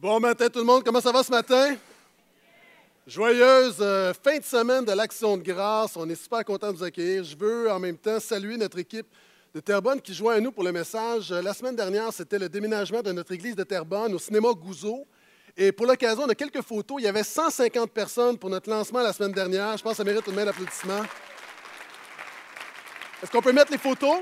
[0.00, 1.76] Bon matin tout le monde, comment ça va ce matin?
[3.06, 5.94] Joyeuse euh, fin de semaine de l'Action de grâce.
[5.94, 7.22] On est super content de vous accueillir.
[7.22, 9.06] Je veux en même temps saluer notre équipe
[9.54, 11.30] de Terrebonne qui joint à nous pour le message.
[11.32, 15.06] Euh, la semaine dernière, c'était le déménagement de notre église de Terrebonne au cinéma Gouzeau.
[15.54, 16.96] Et pour l'occasion, on a quelques photos.
[16.98, 19.76] Il y avait 150 personnes pour notre lancement la semaine dernière.
[19.76, 21.02] Je pense que ça mérite une main d'applaudissement.
[23.22, 24.20] Est-ce qu'on peut mettre les photos?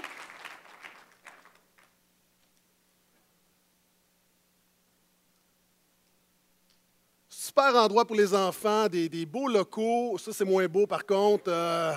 [7.48, 10.18] Super endroit pour les enfants, des, beaux locaux.
[10.18, 11.44] Ça, c'est moins beau, par contre.
[11.48, 11.92] Euh,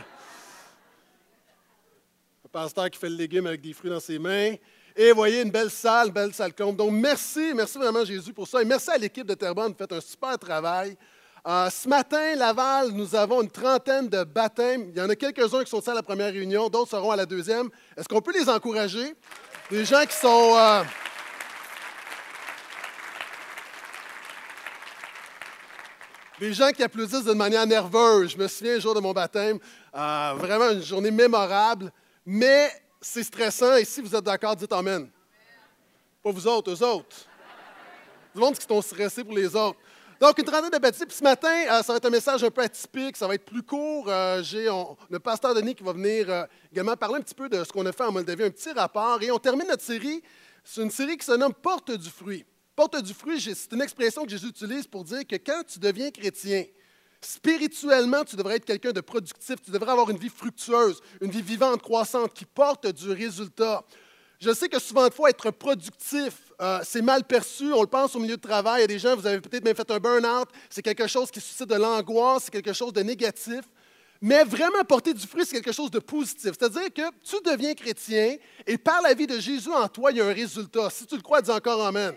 [2.46, 4.54] un pasteur qui fait le légume avec des fruits dans ses mains.
[4.96, 6.78] Et voyez, une belle salle, belle salle comble.
[6.78, 8.62] Donc, merci, merci vraiment, Jésus, pour ça.
[8.62, 10.98] Et merci à l'équipe de Terrebonne, vous faites un super travail.
[11.46, 14.92] Euh, ce matin, Laval, nous avons une trentaine de baptêmes.
[14.94, 17.26] Il y en a quelques-uns qui sont à la première réunion, d'autres seront à la
[17.26, 17.70] deuxième.
[17.98, 19.16] Est-ce qu'on peut les encourager?
[19.70, 20.56] Des gens qui sont...
[20.56, 20.84] Euh,
[26.42, 28.32] Des gens qui applaudissent d'une manière nerveuse.
[28.32, 29.60] Je me souviens un jour de mon baptême,
[29.94, 31.92] euh, vraiment une journée mémorable,
[32.26, 32.68] mais
[33.00, 33.76] c'est stressant.
[33.76, 35.08] Et si vous êtes d'accord, dites Amen.
[36.24, 37.16] Pas vous autres, eux autres.
[38.34, 39.78] Du monde qui sont stressés pour les autres.
[40.20, 41.06] Donc, une trentaine de baptisés.
[41.06, 43.46] Puis ce matin, euh, ça va être un message un peu atypique, ça va être
[43.46, 44.06] plus court.
[44.08, 44.68] Euh, j'ai
[45.12, 47.92] le pasteur Denis qui va venir également parler un petit peu de ce qu'on a
[47.92, 49.22] fait en Moldavie, un petit rapport.
[49.22, 50.24] Et on termine notre série.
[50.64, 52.44] C'est une série qui se nomme Porte du fruit.
[52.82, 56.10] Porte du fruit, c'est une expression que Jésus utilise pour dire que quand tu deviens
[56.10, 56.64] chrétien,
[57.22, 61.44] spirituellement, tu devrais être quelqu'un de productif, tu devrais avoir une vie fructueuse, une vie
[61.44, 63.86] vivante, croissante, qui porte du résultat.
[64.40, 67.72] Je sais que souvent de fois, être productif, euh, c'est mal perçu.
[67.72, 68.80] On le pense au milieu de travail.
[68.80, 70.50] Il y a des gens, vous avez peut-être même fait un burn-out.
[70.68, 73.62] C'est quelque chose qui suscite de l'angoisse, c'est quelque chose de négatif.
[74.20, 76.54] Mais vraiment porter du fruit, c'est quelque chose de positif.
[76.58, 80.22] C'est-à-dire que tu deviens chrétien et par la vie de Jésus en toi, il y
[80.22, 80.90] a un résultat.
[80.90, 82.16] Si tu le crois, dis encore Amen.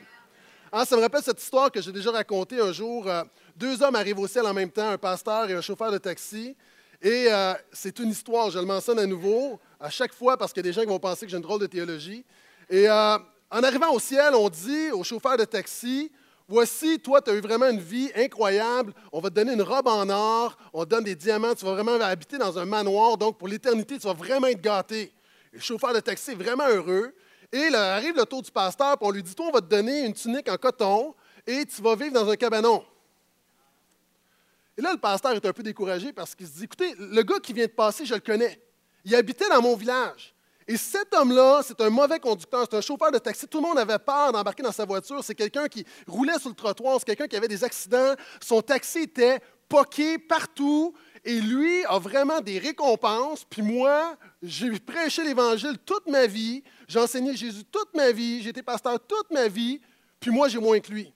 [0.77, 3.07] Ah, ça me rappelle cette histoire que j'ai déjà racontée un jour.
[3.07, 3.23] Euh,
[3.57, 6.57] deux hommes arrivent au ciel en même temps, un pasteur et un chauffeur de taxi.
[7.01, 10.67] Et euh, c'est une histoire, je le mentionne à nouveau, à chaque fois, parce qu'il
[10.67, 12.25] y a des gens qui vont penser que j'ai une drôle de théologie.
[12.69, 13.19] Et euh,
[13.53, 16.11] en arrivant au ciel, on dit au chauffeur de taxi,
[16.49, 18.93] Voici, toi, tu as eu vraiment une vie incroyable.
[19.13, 21.75] On va te donner une robe en or, on te donne des diamants, tu vas
[21.75, 23.17] vraiment habiter dans un manoir.
[23.17, 25.13] Donc, pour l'éternité, tu vas vraiment être gâté.
[25.53, 27.15] le chauffeur de taxi est vraiment heureux.
[27.55, 29.67] Et là, arrive le tour du pasteur, puis on lui dit Toi, on va te
[29.67, 31.15] donner une tunique en coton
[31.47, 32.85] et tu vas vivre dans un cabanon.
[34.77, 37.39] Et là, le pasteur est un peu découragé parce qu'il se dit Écoutez, le gars
[37.41, 38.61] qui vient de passer, je le connais.
[39.05, 40.35] Il habitait dans mon village.
[40.67, 43.47] Et cet homme-là, c'est un mauvais conducteur, c'est un chauffeur de taxi.
[43.47, 45.23] Tout le monde avait peur d'embarquer dans sa voiture.
[45.23, 48.15] C'est quelqu'un qui roulait sur le trottoir, c'est quelqu'un qui avait des accidents.
[48.43, 49.39] Son taxi était
[49.69, 50.93] poqué partout.
[51.25, 53.45] Et lui a vraiment des récompenses.
[53.49, 56.63] Puis moi, j'ai prêché l'Évangile toute ma vie.
[56.87, 58.43] J'ai enseigné Jésus toute ma vie.
[58.43, 59.81] J'ai été pasteur toute ma vie.
[60.21, 61.13] Puis moi, j'ai moins que lui.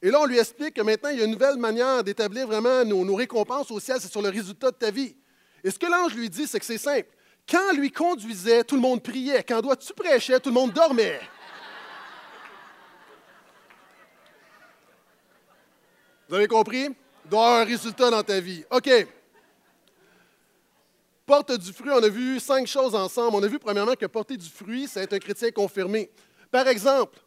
[0.00, 2.84] Et là, on lui explique que maintenant, il y a une nouvelle manière d'établir vraiment
[2.84, 3.98] nos, récompenses au ciel.
[4.00, 5.14] C'est sur le résultat de ta vie.
[5.62, 7.08] Et ce que l'ange lui dit, c'est que c'est simple.
[7.48, 9.42] Quand lui conduisait, tout le monde priait.
[9.42, 11.20] Quand toi, tu prêchais, tout le monde dormait.
[16.28, 16.88] Vous avez compris?
[17.24, 18.64] Il doit avoir un résultat dans ta vie.
[18.70, 18.88] OK
[21.26, 23.36] porte du fruit, on a vu cinq choses ensemble.
[23.36, 26.10] On a vu premièrement que porter du fruit, c'est être un chrétien confirmé.
[26.50, 27.18] Par exemple,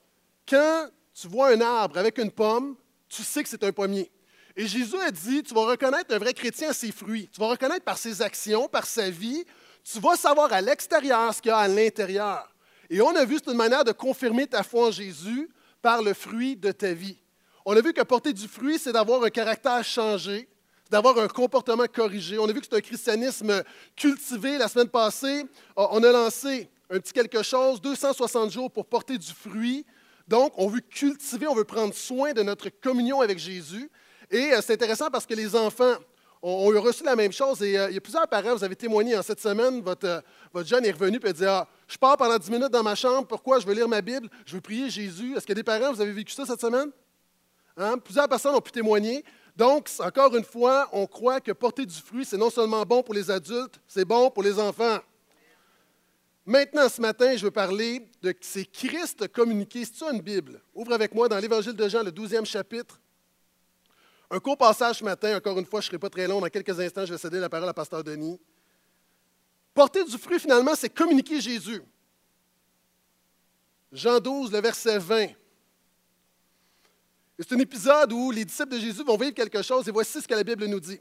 [0.48, 2.76] quand tu vois un arbre avec une pomme,
[3.10, 4.10] tu sais que c'est un pommier.
[4.56, 7.30] Et Jésus a dit, tu vas reconnaître un vrai chrétien à ses fruits.
[7.32, 9.44] Tu vas reconnaître par ses actions, par sa vie.
[9.84, 12.50] Tu vas savoir à l'extérieur ce qu'il y a à l'intérieur.
[12.90, 15.50] Et on a vu, c'est une manière de confirmer ta foi en Jésus
[15.82, 17.18] par le fruit de ta vie.
[17.66, 20.50] On a vu que porter du fruit, c'est d'avoir un caractère changé,
[20.90, 22.38] d'avoir un comportement corrigé.
[22.40, 23.64] On a vu que c'est un christianisme
[23.96, 24.58] cultivé.
[24.58, 25.46] La semaine passée,
[25.76, 29.86] on a lancé un petit quelque chose, 260 jours pour porter du fruit.
[30.28, 33.90] Donc, on veut cultiver, on veut prendre soin de notre communion avec Jésus.
[34.32, 35.96] Et euh, c'est intéressant parce que les enfants
[36.42, 37.62] ont, reçu la même chose.
[37.64, 40.22] Et euh, il y a plusieurs parents, vous avez témoigné en cette semaine, votre, euh,
[40.54, 42.96] votre jeune est revenu et a dit ah, Je pars pendant 10 minutes dans ma
[42.96, 43.60] chambre, pourquoi?
[43.60, 45.36] Je veux lire ma Bible, je veux prier Jésus.
[45.36, 46.92] Est-ce que des parents, vous avez vécu ça cette semaine?
[47.78, 47.98] Hein?
[47.98, 49.24] Plusieurs personnes ont pu témoigner.
[49.60, 53.14] Donc, encore une fois, on croit que porter du fruit, c'est non seulement bon pour
[53.14, 55.00] les adultes, c'est bon pour les enfants.
[56.46, 59.84] Maintenant, ce matin, je veux parler de c'est Christ communiqué.
[59.84, 60.62] C'est ça une Bible?
[60.74, 63.02] Ouvre avec moi dans l'Évangile de Jean, le 12e chapitre.
[64.32, 66.40] Un court passage ce matin, encore une fois, je ne serai pas très long.
[66.40, 68.40] Dans quelques instants, je vais céder la parole à Pasteur Denis.
[69.74, 71.82] Porter du fruit, finalement, c'est communiquer Jésus.
[73.92, 75.32] Jean 12, le verset 20.
[77.42, 80.28] C'est un épisode où les disciples de Jésus vont vivre quelque chose et voici ce
[80.28, 81.00] que la Bible nous dit.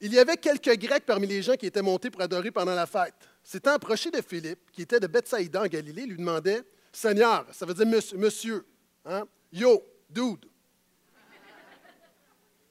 [0.00, 2.86] Il y avait quelques Grecs parmi les gens qui étaient montés pour adorer pendant la
[2.86, 3.14] fête.
[3.44, 7.72] S'étant approché de Philippe, qui était de Bethsaïda en Galilée, lui demandait Seigneur, ça veut
[7.72, 7.86] dire
[8.16, 8.66] monsieur,
[9.04, 9.22] hein?
[9.52, 9.80] Yo,
[10.10, 10.44] dude.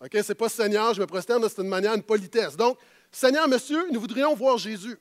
[0.01, 2.57] OK, c'est pas Seigneur, je me prosterne, c'est une manière, une politesse.
[2.57, 2.77] Donc,
[3.09, 4.97] Seigneur, monsieur, nous voudrions voir Jésus.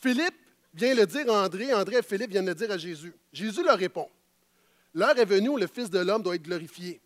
[0.00, 0.36] Philippe
[0.72, 3.12] vient le dire à André, André et Philippe viennent le dire à Jésus.
[3.34, 4.08] Jésus leur répond
[4.94, 7.00] L'heure est venue où le Fils de l'homme doit être glorifié.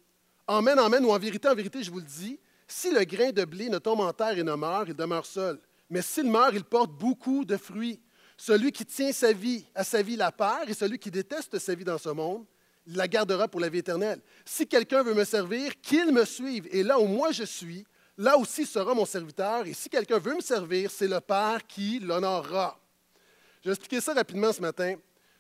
[0.47, 3.45] Amen, amen, ou en vérité, en vérité, je vous le dis, si le grain de
[3.45, 5.59] blé ne tombe en terre et ne meurt, il demeure seul.
[5.91, 8.01] Mais s'il meurt, il porte beaucoup de fruits.
[8.37, 11.75] Celui qui tient sa vie à sa vie la perd, et celui qui déteste sa
[11.75, 12.45] vie dans ce monde,
[12.87, 14.21] il la gardera pour la vie éternelle.
[14.45, 16.69] Si quelqu'un veut me servir, qu'il me suive.
[16.71, 17.87] Et là où moi je suis,
[18.19, 19.67] là aussi sera mon serviteur.
[19.67, 22.79] Et si quelqu'un veut me servir, c'est le Père qui l'honorera.
[23.63, 24.97] Je vais expliquer ça rapidement ce matin.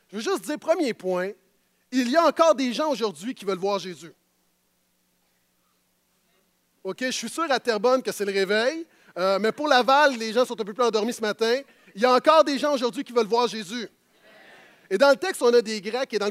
[0.08, 1.32] Je veux juste dire, premier point,
[2.00, 4.12] il y a encore des gens aujourd'hui qui veulent voir Jésus.
[6.82, 8.86] OK, je suis sûr à Terrebonne que c'est le réveil,
[9.16, 11.60] euh, mais pour Laval, les gens sont un peu plus endormis ce matin.
[11.94, 13.88] Il y a encore des gens aujourd'hui qui veulent voir Jésus.
[14.90, 16.30] Et dans le texte, on a des Grecs, et dans,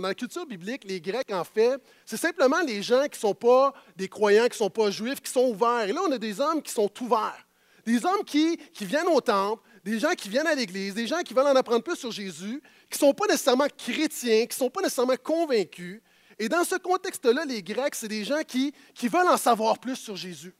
[0.00, 3.74] la culture biblique, les Grecs, en fait, c'est simplement les gens qui ne sont pas
[3.96, 5.88] des croyants, qui ne sont pas juifs, qui sont ouverts.
[5.88, 7.46] Et là, on a des hommes qui sont ouverts.
[7.84, 11.22] Des hommes qui, qui viennent au temple, des gens qui viennent à l'Église, des gens
[11.22, 12.60] qui veulent en apprendre plus sur Jésus,
[12.90, 16.02] qui ne sont pas nécessairement chrétiens, qui ne sont pas nécessairement convaincus.
[16.40, 19.94] Et dans ce contexte-là, les Grecs, c'est des gens qui, qui veulent en savoir plus
[19.94, 20.52] sur Jésus.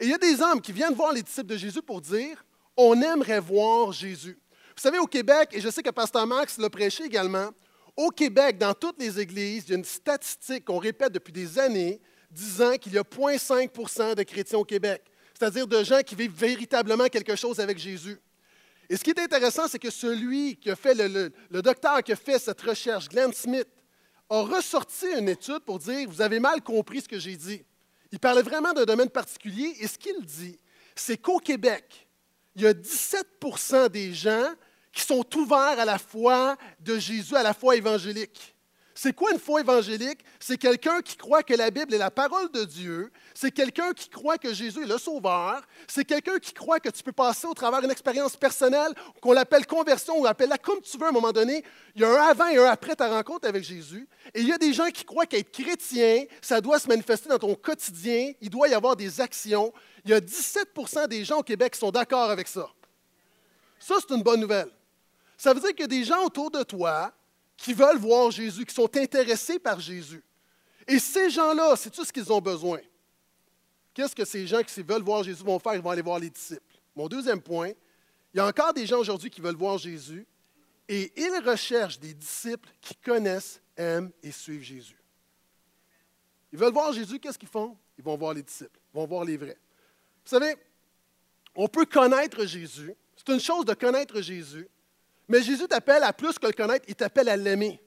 [0.00, 2.44] Et il y a des hommes qui viennent voir les disciples de Jésus pour dire,
[2.76, 4.36] on aimerait voir Jésus.
[4.76, 7.50] Vous savez, au Québec, et je sais que Pasteur Max l'a prêché également,
[7.96, 11.56] au Québec, dans toutes les églises, il y a une statistique qu'on répète depuis des
[11.56, 12.00] années
[12.32, 15.04] disant qu'il y a 0,5% de chrétiens au Québec,
[15.38, 18.18] c'est-à-dire de gens qui vivent véritablement quelque chose avec Jésus.
[18.92, 22.16] Et ce qui est intéressant, c'est que celui qui a fait, le, docteur qui a
[22.16, 23.68] fait cette recherche, Glenn Smith,
[24.28, 27.64] a ressorti une étude pour dire, vous avez mal compris ce que j'ai dit.
[28.10, 30.60] Il parlait vraiment d'un domaine particulier et ce qu'il dit,
[30.94, 32.06] c'est qu'au Québec,
[32.54, 34.52] il y a 17% des gens
[34.92, 38.51] qui sont ouverts à la foi de Jésus, à la foi évangélique.
[39.02, 40.20] C'est quoi une foi évangélique?
[40.38, 43.10] C'est quelqu'un qui croit que la Bible est la parole de Dieu.
[43.34, 45.60] C'est quelqu'un qui croit que Jésus est le Sauveur.
[45.88, 49.66] C'est quelqu'un qui croit que tu peux passer au travers d'une expérience personnelle, qu'on l'appelle
[49.66, 51.64] conversion, ou appelle-la comme tu veux à un moment donné.
[51.96, 54.08] Il y a un avant et un après ta rencontre avec Jésus.
[54.34, 57.40] Et il y a des gens qui croient qu'être chrétien, ça doit se manifester dans
[57.40, 58.30] ton quotidien.
[58.40, 59.72] Il doit y avoir des actions.
[60.04, 62.70] Il y a 17% des gens au Québec qui sont d'accord avec ça.
[63.80, 64.70] Ça, c'est une bonne nouvelle.
[65.36, 67.12] Ça veut dire qu'il y a des gens autour de toi
[67.62, 70.22] qui veulent voir Jésus, qui sont intéressés par Jésus.
[70.88, 72.80] Et ces gens-là, c'est tout ce qu'ils ont besoin.
[73.94, 75.74] Qu'est-ce que ces gens qui veulent voir Jésus vont faire?
[75.76, 76.60] Ils vont aller voir les disciples.
[76.96, 77.68] Mon deuxième point,
[78.34, 80.26] il y a encore des gens aujourd'hui qui veulent voir Jésus
[80.88, 85.00] et ils recherchent des disciples qui connaissent, aiment et suivent Jésus.
[86.52, 87.76] Ils veulent voir Jésus, qu'est-ce qu'ils font?
[87.96, 89.58] Ils vont voir les disciples, ils vont voir les vrais.
[90.24, 90.56] Vous savez,
[91.54, 92.92] on peut connaître Jésus.
[93.16, 94.68] C'est une chose de connaître Jésus,
[95.32, 97.80] mais Jésus t'appelle à plus que le connaître, il t'appelle à l'aimer.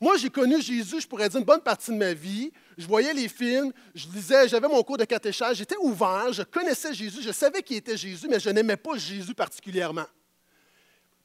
[0.00, 2.52] Moi, j'ai connu Jésus, je pourrais dire, une bonne partie de ma vie.
[2.76, 6.92] Je voyais les films, je lisais, j'avais mon cours de catéchèse, j'étais ouvert, je connaissais
[6.92, 10.06] Jésus, je savais qui était Jésus, mais je n'aimais pas Jésus particulièrement.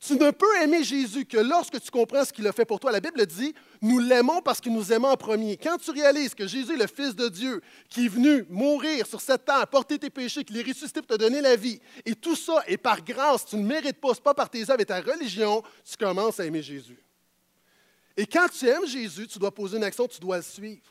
[0.06, 2.92] Tu ne peux aimer Jésus que lorsque tu comprends ce qu'il a fait pour toi.
[2.92, 3.54] La Bible dit,
[3.84, 5.58] nous l'aimons parce qu'il nous aimait en premier.
[5.58, 9.22] Quand tu réalises que Jésus est le Fils de Dieu, qui est venu mourir sur
[9.22, 12.36] cette terre, porter tes péchés, qu'il est ressuscité pour te donner la vie, et tout
[12.36, 15.02] ça est par grâce, tu ne mérites pas, ce pas par tes œuvres et ta
[15.02, 16.98] religion, tu commences à aimer Jésus.
[18.18, 20.82] Et quand tu aimes Jésus, tu dois poser une action, tu dois le suivre.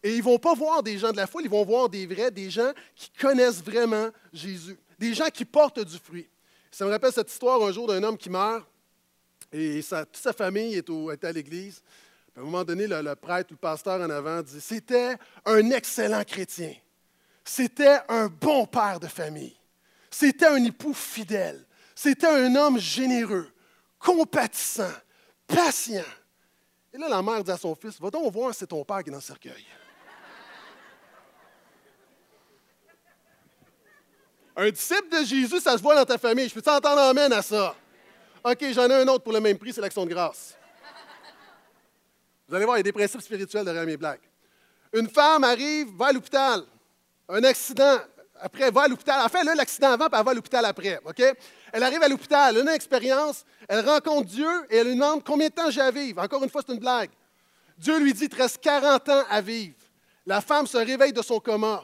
[0.00, 2.06] Et ils ne vont pas voir des gens de la foule, ils vont voir des
[2.06, 6.28] vrais, des gens qui connaissent vraiment Jésus, des gens qui portent du fruit.
[6.74, 8.66] Ça me rappelle cette histoire un jour d'un homme qui meurt
[9.52, 11.80] et toute sa famille est, à l'église.
[12.36, 15.14] À un moment donné, le, prêtre ou le pasteur en avant dit C'était
[15.44, 16.74] un excellent chrétien.
[17.44, 19.56] C'était un bon père de famille.
[20.10, 21.64] C'était un époux fidèle.
[21.94, 23.48] C'était un homme généreux,
[24.00, 24.90] compatissant,
[25.46, 26.02] patient.
[26.92, 29.10] Et là, la mère dit à son fils Va donc voir, c'est ton père qui
[29.10, 29.64] est dans le cercueil.
[34.56, 36.48] Un disciple de Jésus, ça se voit dans ta famille.
[36.48, 37.74] Je peux t'entendre amène à ça?
[38.44, 40.54] OK, j'en ai un autre pour le même prix, c'est l'action de grâce.
[42.46, 44.20] Vous allez voir, il y a des principes spirituels derrière mes blagues.
[44.92, 46.62] Une femme arrive, va à l'hôpital.
[47.28, 47.98] Un accident.
[48.40, 49.24] Après, va à l'hôpital.
[49.24, 51.00] En fait, là, l'accident avant, puis elle va à l'hôpital après.
[51.04, 51.22] OK?
[51.72, 55.48] Elle arrive à l'hôpital, elle une expérience, elle rencontre Dieu et elle lui demande combien
[55.48, 56.22] de temps j'ai à vivre.
[56.22, 57.10] Encore une fois, c'est une blague.
[57.78, 59.74] Dieu lui dit, il te reste 40 ans à vivre.
[60.26, 61.82] La femme se réveille de son coma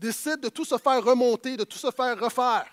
[0.00, 2.66] décide de tout se faire remonter, de tout se faire refaire,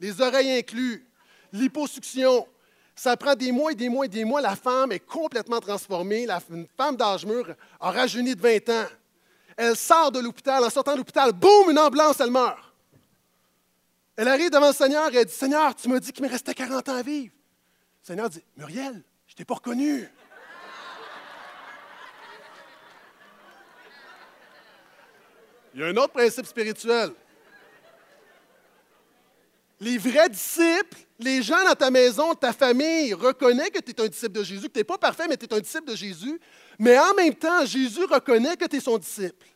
[0.00, 1.06] les oreilles inclus,
[1.52, 2.48] l'hyposuction.
[2.96, 4.40] Ça prend des mois et des mois et des mois.
[4.40, 6.26] La femme est complètement transformée.
[6.50, 8.86] une femme d'âge mûr a rajeuni de 20 ans.
[9.56, 10.64] Elle sort de l'hôpital.
[10.64, 12.58] En sortant de l'hôpital, boum, une ambulance, elle meurt.
[14.16, 16.54] Elle arrive devant le Seigneur et elle dit Seigneur, tu m'as dit qu'il me restait
[16.54, 17.32] 40 ans à vivre.
[18.02, 20.08] Le Seigneur dit Muriel, je t'ai pas reconnu.
[25.74, 27.12] Il y a un autre principe spirituel.
[29.80, 34.08] Les vrais disciples, les gens dans ta maison, ta famille, reconnaissent que tu es un
[34.08, 36.38] disciple de Jésus, que tu n'es pas parfait, mais tu es un disciple de Jésus.
[36.78, 39.46] Mais en même temps, Jésus reconnaît que tu es son disciple.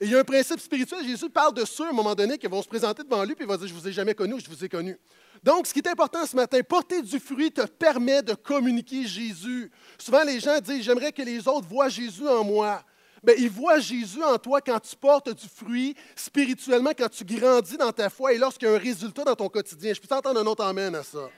[0.00, 1.04] Et il y a un principe spirituel.
[1.04, 3.44] Jésus parle de ceux, à un moment donné, qui vont se présenter devant lui, puis
[3.44, 4.96] il va dire, je ne vous ai jamais connu, je vous ai connu.
[5.42, 9.70] Donc, ce qui est important ce matin, porter du fruit te permet de communiquer Jésus.
[9.98, 12.82] Souvent, les gens disent, j'aimerais que les autres voient Jésus en moi.
[13.22, 17.76] Bien, ils voient Jésus en toi quand tu portes du fruit spirituellement, quand tu grandis
[17.76, 19.92] dans ta foi et lorsqu'il y a un résultat dans ton quotidien.
[19.92, 21.28] Je peux t'entendre un autre amène à ça.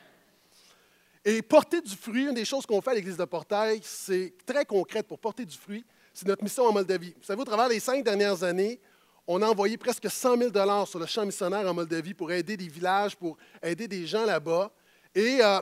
[1.25, 4.65] Et porter du fruit, une des choses qu'on fait à l'Église de Portail, c'est très
[4.65, 5.85] concrète pour porter du fruit,
[6.15, 7.15] c'est notre mission en Moldavie.
[7.17, 8.81] Vous savez, au travers des cinq dernières années,
[9.27, 12.69] on a envoyé presque 100 000 sur le champ missionnaire en Moldavie pour aider des
[12.69, 14.73] villages, pour aider des gens là-bas.
[15.15, 15.61] Et euh,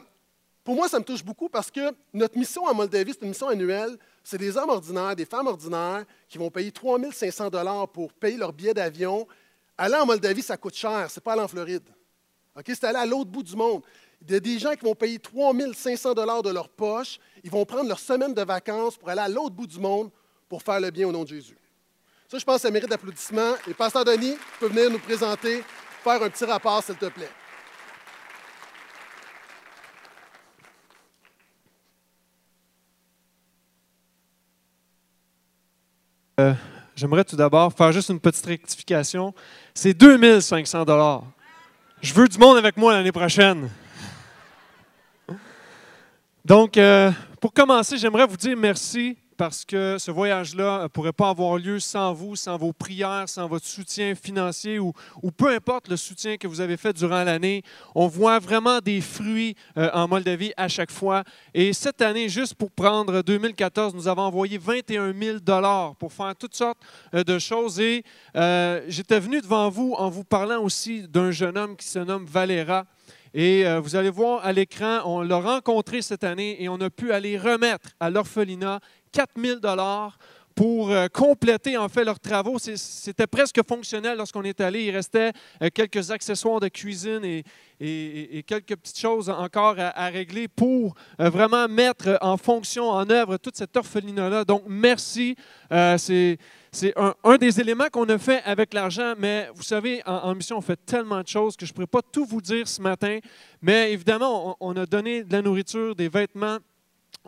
[0.68, 1.80] pour moi, ça me touche beaucoup parce que
[2.12, 3.96] notre mission en Moldavie, c'est une mission annuelle.
[4.22, 8.52] C'est des hommes ordinaires, des femmes ordinaires qui vont payer 3 500 pour payer leur
[8.52, 9.26] billet d'avion.
[9.78, 11.10] Aller en Moldavie, ça coûte cher.
[11.10, 11.88] Ce n'est pas aller en Floride.
[12.66, 13.82] C'est aller à l'autre bout du monde.
[14.20, 17.18] Il y a des gens qui vont payer 3 500 de leur poche.
[17.42, 20.10] Ils vont prendre leur semaine de vacances pour aller à l'autre bout du monde
[20.50, 21.56] pour faire le bien au nom de Jésus.
[22.30, 23.54] Ça, je pense que ça mérite d'applaudissements.
[23.66, 25.64] Et Pasteur Denis, tu peux venir nous présenter,
[26.04, 27.30] faire un petit rapport, s'il te plaît.
[36.38, 36.54] Euh,
[36.94, 39.34] j'aimerais tout d'abord faire juste une petite rectification.
[39.74, 41.24] C'est 2500 dollars.
[42.00, 43.68] Je veux du monde avec moi l'année prochaine.
[46.44, 51.30] Donc, euh, pour commencer, j'aimerais vous dire merci parce que ce voyage-là ne pourrait pas
[51.30, 54.92] avoir lieu sans vous, sans vos prières, sans votre soutien financier ou,
[55.36, 57.62] peu importe le soutien que vous avez fait durant l'année.
[57.94, 61.22] On voit vraiment des fruits euh, en Moldavie à chaque fois.
[61.54, 66.34] Et cette année, juste pour prendre 2014, nous avons envoyé 21 000 dollars pour faire
[66.34, 66.80] toutes sortes
[67.14, 67.78] euh, de choses.
[67.78, 68.02] Et
[68.34, 72.26] euh, j'étais venu devant vous en vous parlant aussi d'un jeune homme qui se nomme
[72.26, 72.84] Valera.
[73.34, 77.12] Et vous allez voir à l'écran, on l'a rencontré cette année et on a pu
[77.12, 78.80] aller remettre à l'orphelinat
[79.10, 79.60] 4 000
[80.58, 82.58] pour euh, compléter en fait leurs travaux.
[82.58, 84.86] C'était presque fonctionnel lorsqu'on est allé.
[84.86, 85.30] Il restait
[85.62, 87.44] euh, quelques accessoires de cuisine et,
[88.44, 93.56] quelques petites choses encore à, régler pour euh, vraiment mettre en fonction, en œuvre toute
[93.56, 94.44] cette orphelinat-là.
[94.44, 95.36] Donc, merci.
[95.70, 100.60] C'est un, des éléments qu'on a fait avec l'argent, mais vous savez, en, mission, on
[100.60, 103.20] fait tellement de choses que je ne pourrais pas tout vous dire ce matin.
[103.62, 106.58] Mais évidemment, on a donné de la nourriture, des vêtements,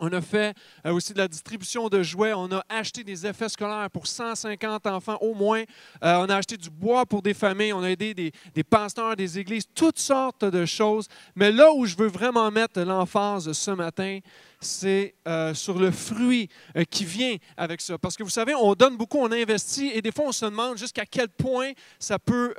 [0.01, 2.33] on a fait euh, aussi de la distribution de jouets.
[2.33, 5.61] On a acheté des effets scolaires pour 150 enfants au moins.
[6.03, 7.71] Euh, on a acheté du bois pour des familles.
[7.71, 11.07] On a aidé des, pasteurs, des églises, toutes sortes de choses.
[11.35, 14.19] Mais là où je veux vraiment mettre l'emphase ce matin,
[14.59, 16.49] c'est euh, sur le fruit
[16.89, 17.97] qui vient avec ça.
[17.99, 20.77] Parce que vous savez, on donne beaucoup, on investit et des fois on se demande
[20.77, 22.53] jusqu'à quel point ça peut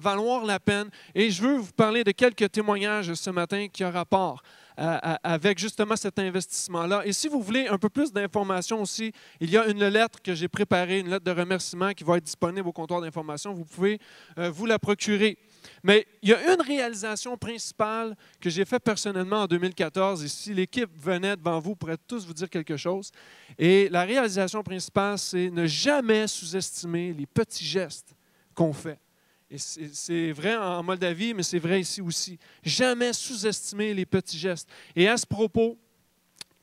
[0.00, 0.88] valoir la peine.
[1.14, 4.42] Et je veux vous parler de quelques témoignages ce matin qui ont rapport
[4.76, 7.02] avec justement cet investissement-là.
[7.06, 10.34] Et si vous voulez un peu plus d'informations aussi, il y a une lettre que
[10.34, 13.54] j'ai préparée, une lettre de remerciement qui va être disponible au comptoir d'information.
[13.54, 13.98] Vous pouvez
[14.38, 15.38] euh, vous la procurer.
[15.82, 20.54] Mais il y a une réalisation principale que j'ai faite personnellement en 2014, et si
[20.54, 23.10] l'équipe venait devant vous, pourrait tous vous dire quelque chose.
[23.58, 28.14] Et la réalisation principale, c'est ne jamais sous-estimer les petits gestes
[28.54, 28.98] qu'on fait.
[29.48, 32.38] Et c'est vrai en Moldavie, mais c'est vrai ici aussi.
[32.64, 34.68] Jamais sous-estimer les petits gestes.
[34.96, 35.78] Et à ce propos,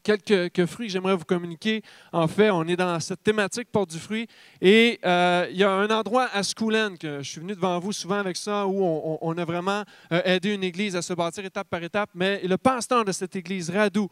[0.04, 1.82] quelques, fruits que j'aimerais vous communiquer.
[2.12, 4.28] En fait, on est dans cette thématique porte du fruit.
[4.62, 7.94] Et euh, il y a un endroit à Schoolen, que je suis venu devant vous
[7.94, 8.84] souvent avec ça, où
[9.22, 12.10] on, a vraiment euh, aidé une église à se bâtir étape par étape.
[12.14, 14.10] Mais le pasteur de cette église, Radou,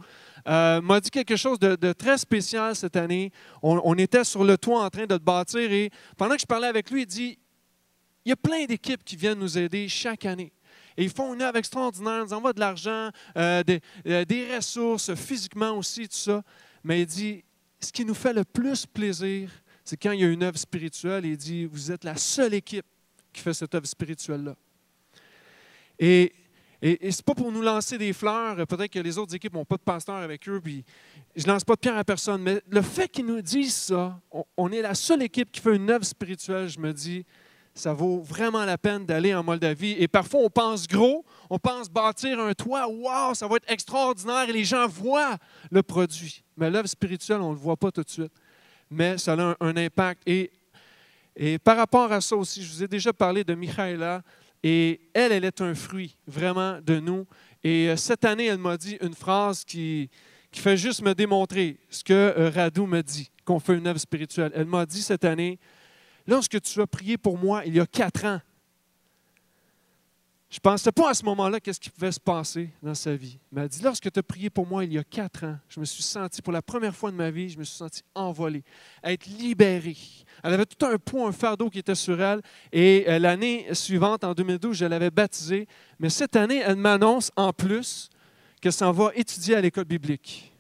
[0.48, 3.32] euh, m'a dit quelque chose de, très spécial cette année.
[3.62, 6.46] On, on, était sur le toit en train de le bâtir et pendant que je
[6.46, 7.38] parlais avec lui, il dit
[8.26, 10.52] il y a plein d'équipes qui viennent nous aider chaque année.
[10.98, 13.64] Et ils font une œuvre extraordinaire, ils envoient de l'argent, euh,
[14.08, 16.44] euh, des, ressources, physiquement aussi, tout ça.
[16.84, 17.44] Mais il dit,
[17.80, 19.50] ce qui nous fait le plus plaisir,
[19.84, 21.26] c'est quand il y a une œuvre spirituelle.
[21.26, 22.86] Il dit, vous êtes la seule équipe
[23.34, 24.56] qui fait cette œuvre spirituelle-là.
[25.98, 26.34] Et,
[26.82, 28.56] et, ce n'est pas pour nous lancer des fleurs.
[28.68, 30.84] Peut-être que les autres équipes n'ont pas de pasteur avec eux, puis
[31.36, 32.42] je ne lance pas de pierre à personne.
[32.42, 34.20] Mais le fait qu'ils nous disent ça,
[34.58, 37.26] on est la seule équipe qui fait une œuvre spirituelle, je me dis,
[37.74, 39.96] ça vaut vraiment la peine d'aller en Moldavie.
[40.00, 44.50] Et parfois, on pense gros, on pense bâtir un toit, waouh, ça va être extraordinaire
[44.50, 45.38] et les gens voient
[45.72, 46.44] le produit.
[46.58, 48.34] Mais l'œuvre spirituelle, on ne le voit pas tout de suite.
[48.90, 50.22] Mais ça a un, impact.
[50.26, 50.52] Et,
[51.36, 54.22] et, par rapport à ça aussi, je vous ai déjà parlé de Michaela.
[54.64, 57.26] Et elle, elle est un fruit vraiment de nous.
[57.64, 60.10] Et euh, cette année, elle m'a dit une phrase qui,
[60.52, 64.00] qui fait juste me démontrer ce que euh, Radou me dit, qu'on fait une œuvre
[64.00, 64.52] spirituelle.
[64.54, 65.58] Elle m'a dit cette année,
[66.28, 68.40] lorsque tu as prié pour moi il y a quatre ans.
[70.52, 73.40] Je ne pensais pas à ce moment-là qu'est-ce qui pouvait se passer dans sa vie.
[73.54, 75.80] Mais elle dit, lorsque tu as prié pour moi il y a quatre ans, je
[75.80, 78.62] me suis senti, pour la première fois de ma vie, je me suis senti envolé,
[79.02, 79.96] être libéré.
[80.44, 82.42] Elle avait tout un poids, un fardeau qui était sur elle.
[82.74, 85.70] Et euh, l'année suivante, en 2012, je l'avais baptisée.
[86.00, 88.10] Mais cette année, elle m'annonce en plus
[88.60, 90.51] qu'elle s'en va étudier à l'école biblique.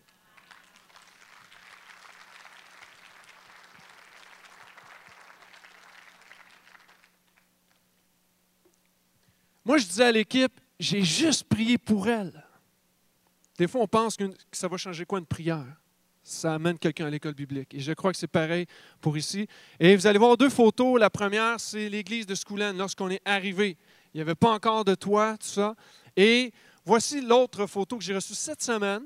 [9.64, 12.44] Moi, je disais à l'équipe, j'ai juste prié pour elle.
[13.58, 15.66] Des fois, on pense que ça va changer quoi une prière?
[16.24, 17.74] Ça amène quelqu'un à l'école biblique.
[17.74, 18.66] Et je crois que c'est pareil
[19.00, 19.48] pour ici.
[19.80, 21.00] Et vous allez voir deux photos.
[21.00, 23.78] La première, c'est l'église de Schoolen lorsqu'on est arrivé.
[24.14, 25.76] Il n'y avait pas encore de toit, tout ça.
[26.16, 26.52] Et
[26.86, 29.04] voici l'autre photo que j'ai reçue cette semaine.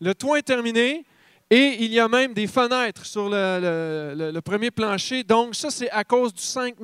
[0.00, 1.04] Le toit est terminé.
[1.54, 5.22] Et il y a même des fenêtres sur le, premier plancher.
[5.22, 6.76] Donc, ça, c'est à cause du 5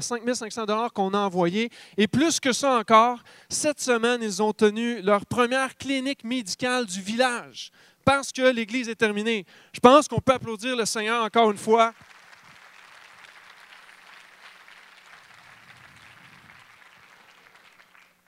[0.00, 1.68] 500 dollars qu'on a envoyé.
[1.96, 7.00] Et plus que ça encore, cette semaine, ils ont tenu leur première clinique médicale du
[7.00, 7.72] village
[8.04, 9.44] parce que l'Église est terminée.
[9.72, 11.92] Je pense qu'on peut applaudir le Seigneur encore une fois.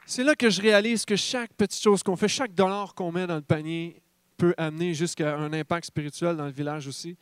[0.04, 3.28] C'est là que je réalise que chaque petite chose qu'on fait, chaque dollar qu'on met
[3.28, 4.02] dans le panier,
[4.40, 7.14] peut amener jusqu'à un impact spirituel dans le village aussi.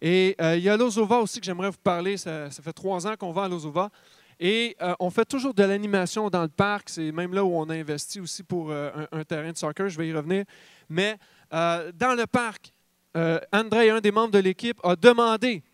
[0.00, 2.16] Et euh, il y a l'Ozova aussi que j'aimerais vous parler.
[2.16, 3.90] Ça, fait trois ans qu'on va à l'Ozova.
[4.38, 6.88] Et euh, on fait toujours de l'animation dans le parc.
[6.88, 9.88] C'est même là où on a investi aussi pour euh, un, terrain de soccer.
[9.88, 10.44] Je vais y revenir.
[10.88, 11.18] Mais
[11.50, 12.72] dans le parc,
[13.52, 15.64] André, un des membres de l'équipe, a demandé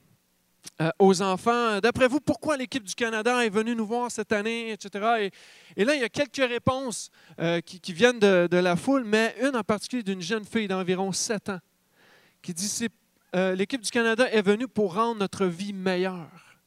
[0.81, 4.73] euh, aux enfants, d'après vous, pourquoi l'équipe du Canada est venue nous voir cette année,
[4.73, 5.31] etc.
[5.77, 9.57] Et, là, il y a quelques réponses euh, qui, viennent de, la foule, mais une
[9.57, 11.61] en particulier d'une jeune fille d'environ 7 ans
[12.43, 12.89] qui dit,
[13.35, 16.59] euh, l'équipe du Canada est venue pour rendre notre vie meilleure.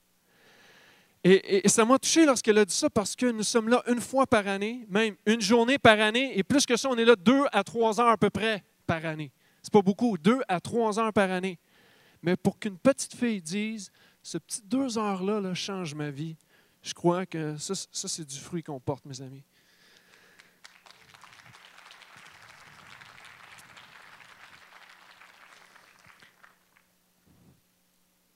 [1.23, 4.01] Et, et ça m'a touché lorsqu'elle a dit ça parce que nous sommes là une
[4.01, 7.15] fois par année, même une journée par année, et plus que ça, on est là
[7.15, 9.31] deux à trois heures à peu près par année.
[9.61, 11.59] C'est pas beaucoup, deux à trois heures par année.
[12.21, 16.35] Mais pour qu'une petite fille dise, ce petit deux heures-là change ma vie,
[16.81, 19.43] je crois que ça, c'est du fruit qu'on porte, mes amis.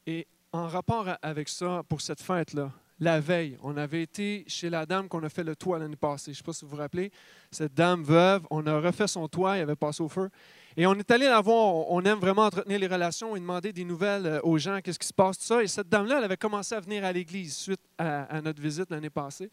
[0.05, 4.85] Et en rapport avec ça, pour cette fête-là, la veille, on avait été chez la
[4.85, 6.25] dame qu'on a fait le toit l'année passée.
[6.25, 7.11] Je ne sais pas si vous vous rappelez.
[7.51, 10.29] Cette dame veuve, on a refait son toit, il avait passé au feu.
[10.75, 13.85] Et on est allé la voir, on aime vraiment entretenir les relations et demander des
[13.85, 15.61] nouvelles euh, aux gens, qu'est-ce qui se passe, tout ça.
[15.61, 19.11] Et cette dame-là, elle avait commencé à venir à l'église suite à, notre visite l'année
[19.11, 19.51] passée.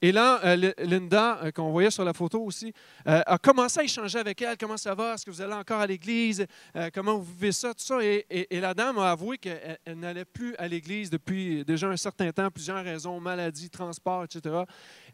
[0.00, 2.72] Et là, euh, Linda, euh, qu'on voyait sur la photo aussi,
[3.04, 4.56] a commencé à échanger avec elle.
[4.56, 5.14] Comment ça va?
[5.14, 6.46] Est-ce que vous allez encore à l'église?
[6.92, 7.74] comment vous vivez ça?
[7.74, 8.04] Tout ça?
[8.04, 12.30] Et, et la dame a avoué qu'elle n'allait plus à l'église depuis déjà un certain
[12.30, 14.62] temps, plusieurs raisons, maladie, transport, etc.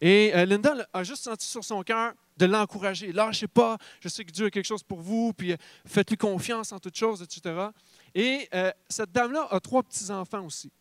[0.00, 3.12] Et Linda a juste senti sur son cœur, de l'encourager.
[3.12, 6.72] Lâchez pas, je sais que Dieu a quelque chose pour vous, puis euh, faites-lui confiance
[6.72, 7.68] en toutes choses, etc.
[8.14, 10.72] Et euh, cette dame-là a trois petits-enfants aussi.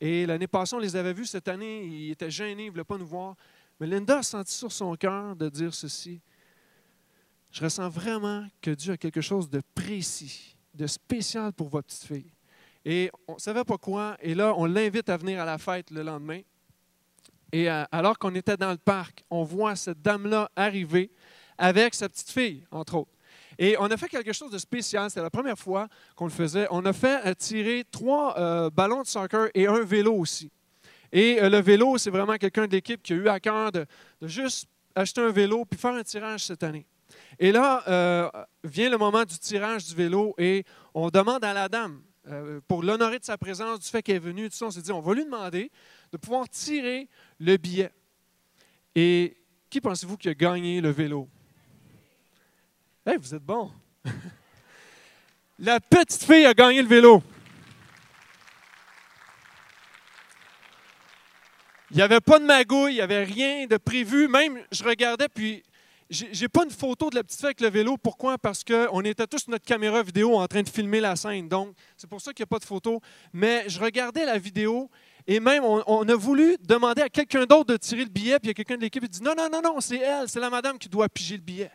[0.00, 1.26] Et l'année passée, on les avait vus.
[1.26, 3.36] Cette année, ils étaient gênés, ils ne voulaient pas nous voir.
[3.78, 6.20] Mais Linda a senti sur son cœur de dire ceci.
[7.52, 12.04] Je ressens vraiment que Dieu a quelque chose de précis, de spécial pour votre petite
[12.04, 12.32] fille.
[12.84, 14.16] Et on ne savait pas quoi.
[14.20, 16.40] Et là, on l'invite à venir à la fête le lendemain.
[17.54, 21.12] Et euh, alors qu'on était dans le parc, on voit cette dame-là arriver
[21.56, 23.12] avec sa petite fille, entre autres.
[23.60, 25.08] Et on a fait quelque chose de spécial.
[25.08, 25.86] C'était la première fois
[26.16, 26.66] qu'on le faisait.
[26.72, 30.50] On a fait euh, tirer trois euh, ballons de soccer et un vélo aussi.
[31.12, 33.86] Et le vélo, c'est vraiment quelqu'un de l'équipe qui a eu à cœur de,
[34.22, 36.84] juste acheter un vélo puis faire un tirage cette année.
[37.38, 42.02] Et là, vient le moment du tirage du vélo et on demande à la dame,
[42.68, 44.92] pour l'honorer de sa présence, du fait qu'elle est venue, tout ça, on s'est dit,
[44.92, 45.70] on va lui demander
[46.12, 47.08] de pouvoir tirer
[47.38, 47.92] le billet.
[48.94, 49.36] Et
[49.68, 51.28] qui pensez-vous qui a gagné le vélo?
[53.06, 53.70] Hey, vous êtes bon!
[55.58, 57.22] La petite fille a gagné le vélo.
[61.90, 64.26] Il n'y avait pas de magouille, il n'y avait rien de prévu.
[64.26, 65.62] Même, je regardais, puis
[66.10, 67.96] j'ai pas une photo de la petite fille avec le vélo.
[67.96, 68.38] Pourquoi?
[68.38, 71.48] Parce qu'on était tous notre caméra vidéo en train de filmer la scène.
[71.48, 73.00] Donc, c'est pour ça qu'il n'y a pas de photo.
[73.32, 74.90] Mais je regardais la vidéo
[75.26, 78.48] et même, on, a voulu demander à quelqu'un d'autre de tirer le billet, puis il
[78.48, 80.50] y a quelqu'un de l'équipe qui dit Non, non, non, non, c'est elle, c'est la
[80.50, 81.70] madame qui doit piger le billet.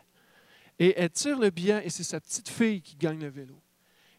[0.78, 3.60] Et elle tire le billet, et c'est sa petite fille qui gagne le vélo.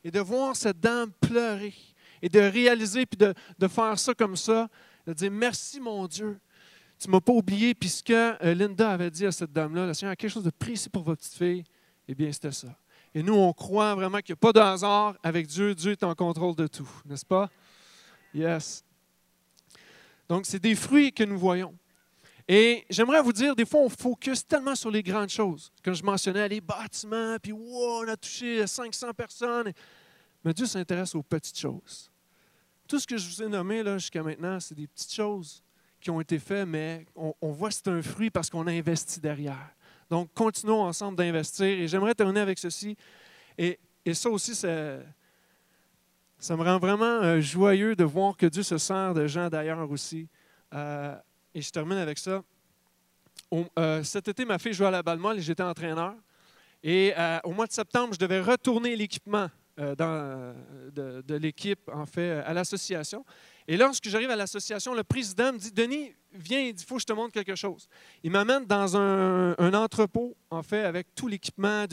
[0.04, 1.74] Et de voir cette dame pleurer,
[2.22, 4.68] et de réaliser, puis de, faire ça comme ça,
[5.08, 6.38] de dire Merci, mon Dieu,
[7.02, 10.12] tu ne m'as pas oublié, puisque euh, Linda avait dit à cette dame-là Le Seigneur
[10.12, 11.64] a quelque chose de précis pour votre petite fille.
[12.08, 12.78] Eh bien, c'était ça.
[13.16, 15.74] Et nous, on croit vraiment qu'il n'y a pas de hasard avec Dieu.
[15.74, 17.50] Dieu est en contrôle de tout, n'est-ce pas?
[18.36, 18.86] Yes.
[20.30, 21.76] Donc, c'est des fruits que nous voyons.
[22.48, 25.72] Et j'aimerais vous dire, des fois, on focus tellement sur les grandes choses.
[25.84, 29.74] Comme je mentionnais, les bâtiments, puis wow, on a touché 500 personnes.
[30.46, 32.12] Mais Dieu s'intéresse aux petites choses.
[32.88, 35.64] Tout ce que je vous ai nommé jusqu'à maintenant, c'est des petites choses
[36.02, 39.20] qui ont été faites, mais on, voit que c'est un fruit parce qu'on a investi
[39.20, 39.70] derrière.
[40.10, 41.68] Donc, continuons ensemble d'investir.
[41.68, 42.98] Et j'aimerais terminer avec ceci.
[43.58, 43.80] Et,
[44.14, 44.68] ça aussi, ça,
[46.58, 50.28] me rend vraiment euh, joyeux de voir que Dieu se sert de gens d'ailleurs aussi.
[50.74, 51.16] Euh,
[51.54, 52.42] et je termine avec ça.
[53.78, 56.16] Euh, cet été, ma fille jouait à la balle molle et j'étais entraîneur.
[56.84, 62.54] Et au mois de septembre, je devais retourner l'équipement de, de l'équipe, en fait, à
[62.54, 63.24] l'association.
[63.68, 67.06] Et lorsque j'arrive à l'association, le président me dit Denis, viens, il faut que je
[67.06, 67.88] te montre quelque chose.
[68.24, 71.86] Il m'amène dans un, entrepôt, en fait, avec tout l'équipement,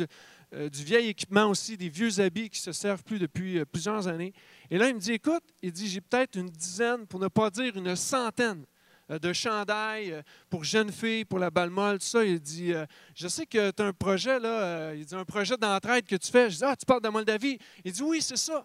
[0.54, 4.08] euh, du vieil équipement aussi, des vieux habits qui se servent plus depuis euh, plusieurs
[4.08, 4.32] années.
[4.70, 7.50] Et là, il me dit Écoute, il dit j'ai peut-être une dizaine, pour ne pas
[7.50, 8.64] dire une centaine
[9.10, 12.24] euh, de chandails pour jeunes filles, pour la balle molle, tout ça.
[12.24, 12.72] Il dit
[13.14, 16.30] Je sais que tu as un projet, là, il dit un projet d'entraide que tu
[16.30, 16.50] fais.
[16.50, 17.58] Je dis Ah, tu parles de Moldavie?
[17.84, 18.64] Il dit Oui, c'est ça.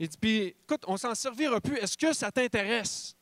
[0.00, 1.76] Il dit Puis, écoute, on s'en servira plus.
[1.76, 3.14] Est-ce que ça t'intéresse?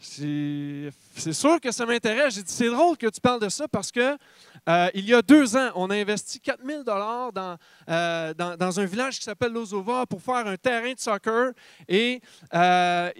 [0.00, 2.34] C'est sûr que ça m'intéresse.
[2.34, 4.18] J'ai dit, c'est drôle que tu parles de ça parce que
[4.68, 7.56] euh, il y a deux ans, on a investi 4000 dollars dans,
[7.88, 11.52] euh, dans, dans un village qui s'appelle Lozova pour faire un terrain de soccer.
[11.88, 12.20] Et
[12.52, 13.10] euh,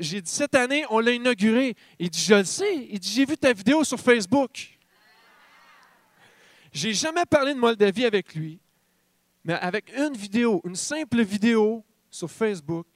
[0.00, 1.74] j'ai dit, cette année, on l'a inauguré.
[1.98, 2.88] Il dit, je le sais.
[2.90, 4.78] Il dit, j'ai vu ta vidéo sur Facebook.
[6.72, 8.58] J'ai jamais parlé de Moldavie avec lui,
[9.48, 12.86] mais avec une vidéo, une simple vidéo sur Facebook,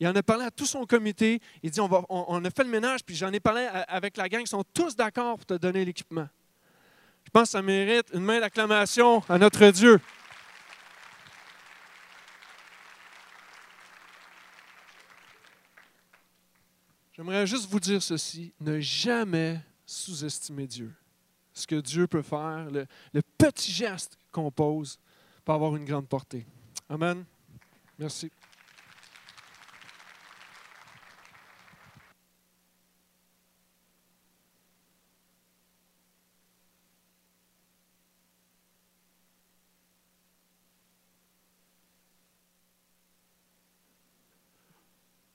[0.00, 1.42] il en a parlé à tout son comité.
[1.62, 4.26] Il dit on, va, on, a fait le ménage, puis j'en ai parlé avec la
[4.30, 4.40] gang.
[4.40, 6.26] Ils sont tous d'accord pour te donner l'équipement.
[7.24, 10.00] Je pense que ça mérite une main d'acclamation à notre Dieu.
[17.12, 20.94] J'aimerais juste vous dire ceci ne jamais sous-estimer Dieu.
[21.52, 24.98] Ce que Dieu peut faire, le petit geste qu'on pose
[25.50, 26.46] peut avoir une grande portée.
[26.88, 27.24] Amen.
[27.98, 28.30] Merci.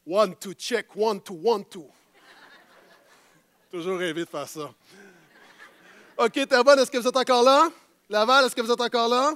[0.08, 1.86] One, two, check, one, two, one, two.
[3.69, 4.73] Toujours rêvé de faire ça.
[6.17, 7.67] OK, Terrebonne, est-ce que vous êtes encore là?
[8.10, 9.34] Laval, est-ce que vous êtes encore là?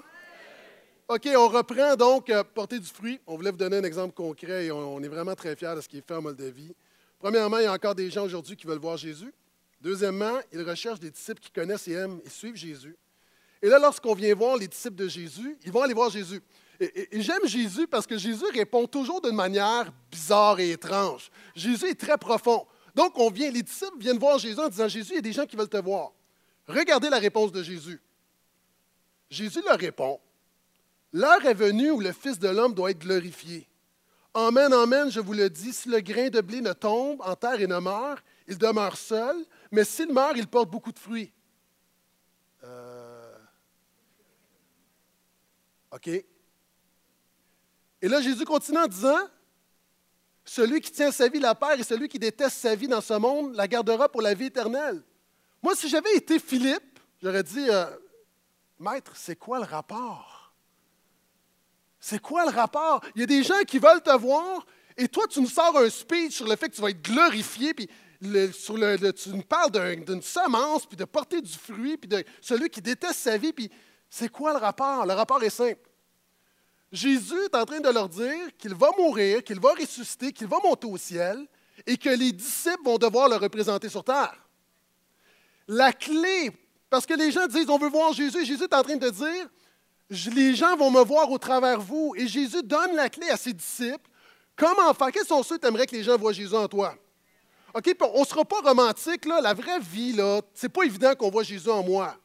[1.12, 3.20] OK, on reprend donc euh, porter du fruit.
[3.26, 5.90] On voulait vous donner un exemple concret et on, est vraiment très fiers de ce
[5.90, 6.72] qui est fait en Moldavie.
[7.18, 9.34] Premièrement, il y a encore des gens aujourd'hui qui veulent voir Jésus.
[9.82, 12.96] Deuxièmement, ils recherchent des disciples qui connaissent et aiment et suivent Jésus.
[13.60, 16.44] Et là, lorsqu'on vient voir les disciples de Jésus, ils vont aller voir Jésus.
[16.80, 21.32] Et, et- et j'aime Jésus parce que Jésus répond toujours d'une manière bizarre et étrange.
[21.56, 22.68] Jésus est très profond.
[22.94, 25.34] Donc, on vient, les disciples viennent voir Jésus en disant Jésus, il y a des
[25.34, 26.12] gens qui veulent te voir.
[26.68, 28.00] Regardez la réponse de Jésus.
[29.32, 30.20] Jésus leur répond
[31.12, 33.68] L'heure est venue où le Fils de l'homme doit être glorifié.
[34.34, 37.60] Amen, amen, je vous le dis, si le grain de blé ne tombe en terre
[37.60, 41.34] et ne meurt, il demeure seul, mais s'il meurt, il porte beaucoup de fruits.
[42.64, 43.38] Euh,
[45.92, 46.08] OK.
[48.02, 49.28] Et là, Jésus continue en disant,
[50.46, 53.14] celui qui tient sa vie la perd et celui qui déteste sa vie dans ce
[53.14, 55.04] monde la gardera pour la vie éternelle.
[55.62, 57.86] Moi, si j'avais été Philippe, j'aurais dit, euh,
[58.80, 60.39] Maître, c'est quoi le rapport?
[62.00, 63.02] C'est quoi le rapport?
[63.16, 64.66] Il y a des gens qui veulent te voir
[64.98, 67.74] et toi, tu nous sors un speech sur le fait que tu vas être glorifié,
[67.74, 67.90] puis
[68.52, 72.22] sur le, tu nous parles d'un- d'une semence, puis de porter du fruit, puis de
[72.42, 73.72] celui qui déteste sa vie, puis
[74.10, 75.06] c'est quoi le rapport?
[75.06, 75.80] Le rapport est simple.
[76.92, 80.58] Jésus est en train de leur dire qu'il va mourir, qu'il va ressusciter, qu'il va
[80.62, 81.48] monter au ciel
[81.86, 84.36] et que les disciples vont devoir le représenter sur terre.
[85.68, 86.52] La clé,
[86.90, 89.50] parce que les gens disent on veut voir Jésus, Jésus est en train de dire
[90.10, 92.14] les gens vont me voir au travers vous.
[92.18, 94.10] Et Jésus donne la clé à ses disciples.
[94.56, 95.12] Comment faire?
[95.12, 96.96] Quels sont ceux que tu aimerais que les gens voient Jésus en toi?
[97.74, 99.26] OK, on ne sera pas romantique.
[99.26, 102.16] La vraie vie, là, c'est pas évident qu'on voit Jésus en moi.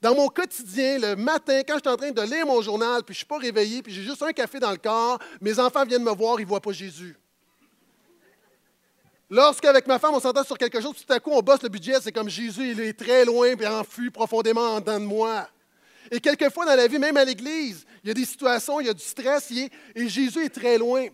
[0.00, 3.14] Dans mon quotidien, le matin, quand je suis en train de lire mon journal, puis
[3.14, 5.84] je ne suis pas réveillé, puis j'ai juste un café dans le corps, mes enfants
[5.84, 7.18] viennent me voir, ils ne voient pas Jésus.
[9.28, 12.00] Lorsqu'avec ma femme, on s'entend sur quelque chose, tout à coup, on bosse le budget,
[12.00, 15.46] c'est comme Jésus, il est très loin, puis enfui profondément en dedans de moi.
[16.10, 18.90] Et quelquefois dans la vie, même à l'Église, il y a des situations, il y
[18.90, 21.06] a du stress, et Jésus est très loin.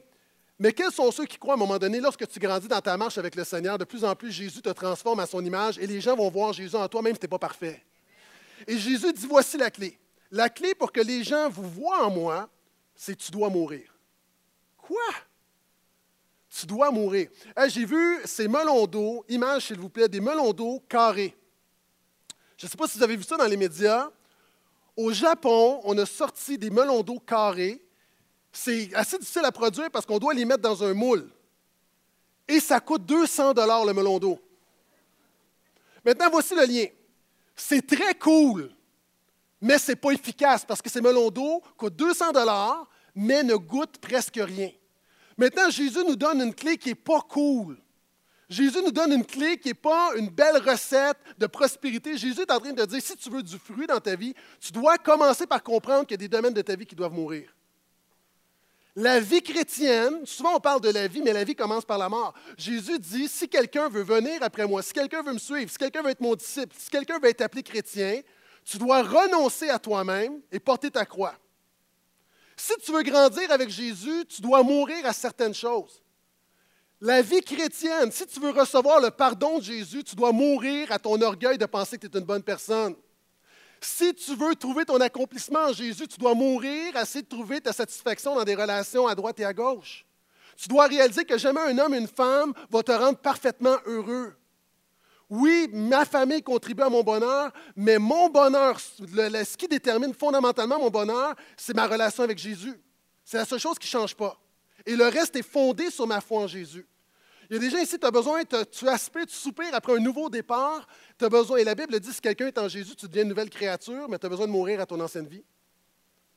[0.59, 2.97] Mais quels sont ceux qui croient à un moment donné, lorsque tu grandis dans ta
[2.97, 5.87] marche avec le Seigneur, de plus en plus, Jésus te transforme à son image et
[5.87, 7.85] les gens vont voir Jésus en toi, même si tu n'es pas parfait.
[8.67, 9.99] Et Jésus dit, voici la clé.
[10.31, 12.49] La clé pour que les gens vous voient en moi,
[12.95, 13.95] c'est tu dois mourir.
[14.79, 15.03] Quoi?
[16.59, 17.29] tu dois mourir.
[17.69, 21.37] J'ai vu ces melons d'eau, image s'il vous plaît, des melons d'eau carrés.
[22.57, 24.11] Je ne sais pas si vous avez vu ça dans les médias.
[24.97, 27.83] Au Japon, on a sorti des melons d'eau carrés.
[28.51, 31.29] C'est assez difficile à produire parce qu'on doit les mettre dans un moule.
[32.49, 34.41] Et ça coûte 200 dollars le melon d'eau.
[36.05, 36.87] Maintenant, voici le lien.
[37.55, 38.71] C'est très cool,
[39.61, 43.57] mais ce n'est pas efficace parce que ces melons d'eau coûtent 200 dollars, mais ne
[43.57, 44.71] goûtent presque rien.
[45.37, 47.79] Maintenant, Jésus nous donne une clé qui n'est pas cool.
[48.49, 52.17] Jésus nous donne une clé qui n'est pas une belle recette de prospérité.
[52.17, 54.71] Jésus est en train de dire, si tu veux du fruit dans ta vie, tu
[54.71, 57.53] dois commencer par comprendre qu'il y a des domaines de ta vie qui doivent mourir.
[58.95, 62.09] La vie chrétienne, souvent on parle de la vie, mais la vie commence par la
[62.09, 62.33] mort.
[62.57, 66.03] Jésus dit, si quelqu'un veut venir après moi, si quelqu'un veut me suivre, si quelqu'un
[66.03, 68.23] veut être mon disciple, si quelqu'un veut être appelé chrétien,
[68.65, 71.35] tu dois renoncer à toi-même et porter ta croix.
[72.57, 76.03] Si tu veux grandir avec Jésus, tu dois mourir à certaines choses.
[77.01, 80.99] La vie chrétienne, si tu veux recevoir le pardon de Jésus, tu dois mourir à
[80.99, 82.97] ton orgueil de penser que tu es une bonne personne.
[83.83, 87.61] Si tu veux trouver ton accomplissement en Jésus, tu dois mourir à essayer de trouver
[87.61, 90.07] ta satisfaction dans des relations à droite et à gauche.
[90.57, 94.35] Tu dois réaliser que jamais un homme et une femme vont te rendre parfaitement heureux.
[95.29, 100.89] Oui, ma famille contribue à mon bonheur, mais mon bonheur, ce qui détermine fondamentalement mon
[100.89, 102.81] bonheur, c'est ma relation avec Jésus.
[103.23, 104.41] C'est la seule chose qui ne change pas.
[104.87, 106.87] Et le reste est fondé sur ma foi en Jésus.
[107.49, 110.01] Il y a des gens ici, tu as besoin, tu aspires, tu soupires après un
[110.01, 110.87] nouveau départ.
[111.19, 113.29] Tu as besoin, et la Bible dit si quelqu'un est en Jésus, tu deviens une
[113.29, 115.45] nouvelle créature, mais tu as besoin de mourir à ton ancienne vie.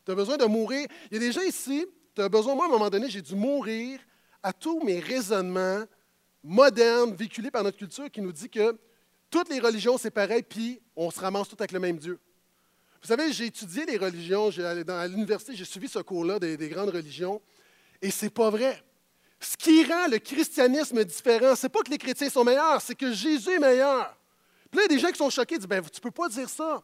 [0.06, 0.88] Tu as besoin de mourir.
[1.10, 1.86] Il y a des gens ici,
[2.16, 4.00] tu as besoin, moi, à un moment donné, j'ai dû mourir
[4.44, 5.84] à tous mes raisonnements
[6.44, 8.78] modernes, véhiculés par notre culture, qui nous dit que
[9.30, 12.20] toutes les religions, c'est pareil, puis on se ramasse tous avec le même Dieu.
[13.02, 17.42] Vous savez, j'ai étudié les religions, à l'université, j'ai suivi ce cours-là des grandes religions.
[18.02, 18.84] Et ce n'est pas vrai.
[19.40, 22.96] Ce qui rend le christianisme différent, ce n'est pas que les chrétiens sont meilleurs, c'est
[22.96, 24.16] que Jésus est meilleur.
[24.70, 26.28] Puis là, il y a des gens qui sont choqués, disent ben, Tu peux pas
[26.30, 26.84] dire ça.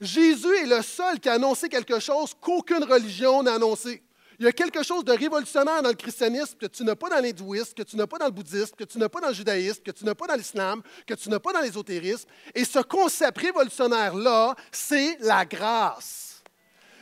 [0.00, 4.02] Jésus est le seul qui a annoncé quelque chose qu'aucune religion n'a annoncé.
[4.38, 7.20] Il y a quelque chose de révolutionnaire dans le christianisme que tu n'as pas dans
[7.22, 9.82] l'hindouisme, que tu n'as pas dans le bouddhisme, que tu n'as pas dans le judaïsme,
[9.82, 12.26] que tu n'as pas dans l'islam, que tu n'as pas dans l'ésotérisme.
[12.54, 16.42] Et ce concept révolutionnaire-là, c'est la grâce.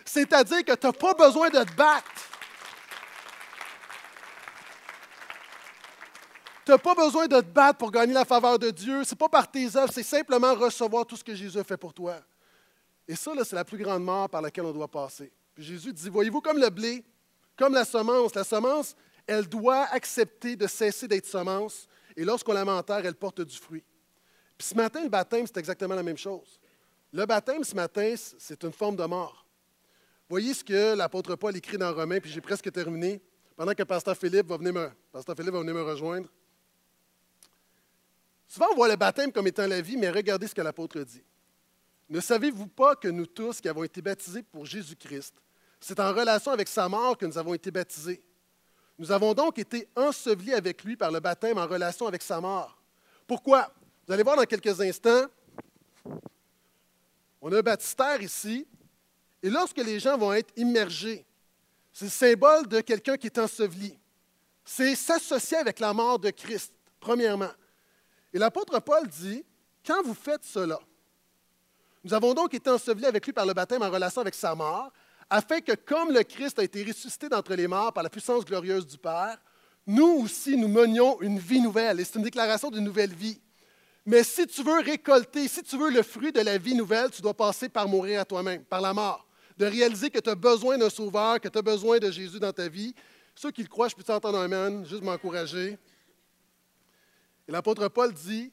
[0.04, 2.10] C'est-à-dire que tu n'as pas besoin de te battre.
[6.68, 9.02] Tu n'as pas besoin de te battre pour gagner la faveur de Dieu.
[9.02, 11.78] Ce n'est pas par tes œuvres, c'est simplement recevoir tout ce que Jésus a fait
[11.78, 12.16] pour toi.
[13.08, 15.32] Et ça, c'est la plus grande mort par laquelle on doit passer.
[15.54, 17.02] Puis Jésus dit, voyez-vous comme le blé,
[17.56, 18.34] comme la semence.
[18.34, 18.94] La semence,
[19.26, 21.88] elle doit accepter de cesser d'être semence.
[22.14, 23.82] Et lorsqu'on la m'enterre, elle porte du fruit.
[24.58, 26.60] Puis ce matin, le baptême, c'est exactement la même chose.
[27.14, 29.46] Le baptême, ce matin, c'est une forme de mort.
[30.28, 33.22] Voyez ce que l'apôtre Paul écrit dans Romains, puis j'ai presque terminé.
[33.56, 36.28] Pendant que Pasteur Philippe va venir me, Pasteur Philippe va venir me rejoindre.
[38.48, 41.22] Souvent, on voit le baptême comme étant la vie, mais regardez ce que l'apôtre dit.
[42.08, 45.34] Ne savez-vous pas que nous tous qui avons été baptisés pour Jésus-Christ,
[45.78, 48.22] c'est en relation avec sa mort que nous avons été baptisés?
[48.98, 52.80] Nous avons donc été ensevelis avec lui par le baptême en relation avec sa mort.
[53.26, 53.70] Pourquoi?
[54.06, 55.26] Vous allez voir dans quelques instants,
[57.40, 58.66] on a un baptistère ici,
[59.42, 61.24] et lorsque les gens vont être immergés,
[61.92, 63.96] c'est le symbole de quelqu'un qui est enseveli.
[64.64, 67.50] C'est s'associer avec la mort de Christ, premièrement.
[68.32, 69.44] Et l'apôtre Paul dit,
[69.86, 70.78] quand vous faites cela,
[72.04, 74.90] nous avons donc été ensevelis avec lui par le baptême en relation avec sa mort,
[75.30, 78.86] afin que comme le Christ a été ressuscité d'entre les morts par la puissance glorieuse
[78.86, 79.38] du Père,
[79.86, 82.00] nous aussi nous menions une vie nouvelle.
[82.00, 83.40] Et c'est une déclaration d'une nouvelle vie.
[84.04, 87.20] Mais si tu veux récolter, si tu veux le fruit de la vie nouvelle, tu
[87.20, 89.26] dois passer par mourir à toi-même, par la mort.
[89.56, 92.52] De réaliser que tu as besoin d'un sauveur, que tu as besoin de Jésus dans
[92.52, 92.94] ta vie.
[93.34, 95.78] Ceux qui le croient, je peux t'entendre un amen, juste m'encourager.
[97.48, 98.52] Et l'apôtre Paul dit,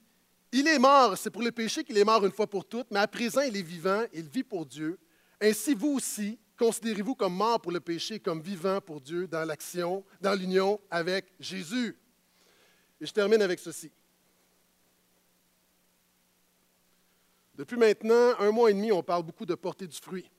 [0.54, 3.00] il est mort, c'est pour le péché qu'il est mort une fois pour toutes, mais
[3.00, 4.98] à présent il est vivant, il vit pour Dieu.
[5.42, 10.06] Ainsi vous aussi, considérez-vous comme mort pour le péché, comme vivant pour Dieu dans l'action,
[10.22, 11.98] dans l'union avec Jésus.
[13.02, 13.92] Et je termine avec ceci.
[17.54, 20.30] Depuis maintenant un mois et demi, on parle beaucoup de porter du fruit.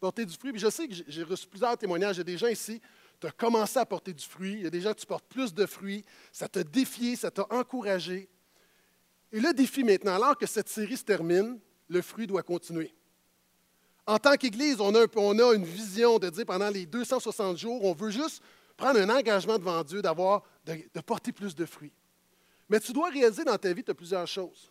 [0.00, 2.18] Porter du fruit, puis je sais que j'ai reçu plusieurs témoignages.
[2.18, 2.80] Il des gens ici
[3.20, 4.54] tu as commencé à porter du fruit.
[4.54, 6.04] Il y a des gens qui portent plus de fruits.
[6.32, 8.28] Ça t'a défié, ça t'a encouragé.
[9.32, 12.94] Et le défi maintenant, alors que cette série se termine, le fruit doit continuer.
[14.06, 17.84] En tant qu'Église, on a, on a une vision de dire pendant les 260 jours,
[17.84, 18.42] on veut juste
[18.76, 21.92] prendre un engagement devant Dieu d'avoir, de, de porter plus de fruits.
[22.68, 24.70] Mais tu dois réaliser dans ta vie, tu as plusieurs choses.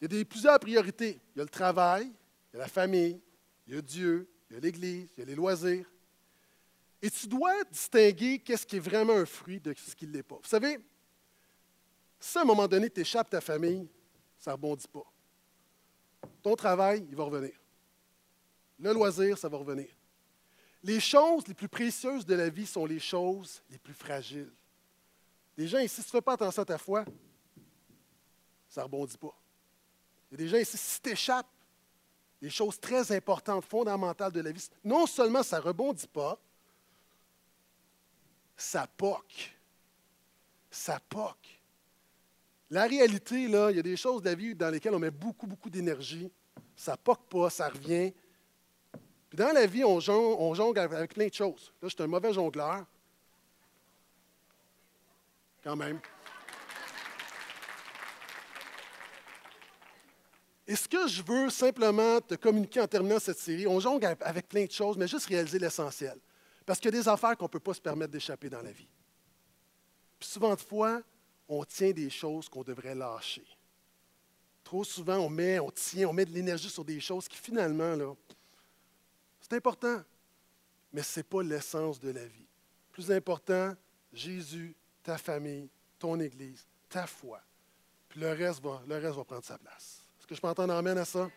[0.00, 1.20] Il y a des, plusieurs priorités.
[1.34, 2.10] Il y a le travail,
[2.52, 3.20] il y a la famille,
[3.66, 5.86] il y a Dieu, il y a l'Église, il y a les loisirs.
[7.00, 10.22] Et tu dois distinguer qu'est-ce qui est vraiment un fruit de ce qui ne l'est
[10.22, 10.36] pas.
[10.36, 10.78] Vous savez,
[12.18, 13.88] si à un moment donné, tu échappes ta famille,
[14.38, 15.04] ça ne rebondit pas.
[16.42, 17.52] Ton travail, il va revenir.
[18.80, 19.88] Le loisir, ça va revenir.
[20.82, 24.52] Les choses les plus précieuses de la vie sont les choses les plus fragiles.
[25.56, 27.04] Les gens ici, si tu ne fais pas attention à ta foi,
[28.68, 29.36] ça ne rebondit pas.
[30.30, 31.48] Il y a des gens ici, si tu échappes
[32.40, 36.40] les choses très importantes, fondamentales de la vie, non seulement ça ne rebondit pas,
[38.58, 39.56] ça poque.
[40.70, 41.60] Ça poque.
[42.70, 45.10] La réalité, là, il y a des choses de la vie dans lesquelles on met
[45.10, 46.30] beaucoup, beaucoup d'énergie.
[46.76, 48.12] Ça poque pas, ça revient.
[49.30, 51.72] Puis dans la vie, on jongle, avec plein de choses.
[51.80, 52.84] Là, je suis un mauvais jongleur.
[55.62, 56.00] Quand même.
[60.66, 64.48] Et ce que je veux simplement te communiquer en terminant cette série, on jongle avec
[64.48, 66.18] plein de choses, mais juste réaliser l'essentiel.
[66.68, 68.70] Parce qu'il y a des affaires qu'on ne peut pas se permettre d'échapper dans la
[68.70, 68.90] vie.
[70.20, 71.00] Puis souvent de fois,
[71.48, 73.46] on tient des choses qu'on devrait lâcher.
[74.62, 77.96] Trop souvent, on met, on tient, on met de l'énergie sur des choses qui finalement,
[77.96, 78.14] là,
[79.40, 80.02] c'est important,
[80.92, 82.46] mais ce n'est pas l'essence de la vie.
[82.92, 83.74] Plus important,
[84.12, 87.40] Jésus, ta famille, ton Église, ta foi.
[88.10, 90.02] Puis le reste va, le reste va prendre sa place.
[90.18, 91.30] Est-ce que je peux entendre amène à ça?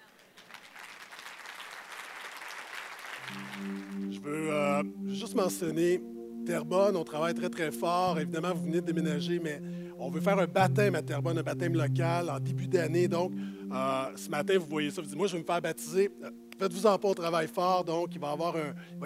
[4.09, 6.01] Je veux euh, juste mentionner
[6.45, 8.19] Terrebonne, on travaille très, très fort.
[8.19, 9.61] Évidemment, vous venez de déménager, mais
[9.99, 13.07] on veut faire un baptême à Terrebonne, un baptême local en début d'année.
[13.07, 13.31] Donc,
[13.71, 16.09] euh, ce matin, vous voyez ça, vous dites, moi, je vais me faire baptiser.
[16.23, 17.83] Euh, faites-vous en pas, on travaille fort.
[17.83, 18.35] Donc, il va,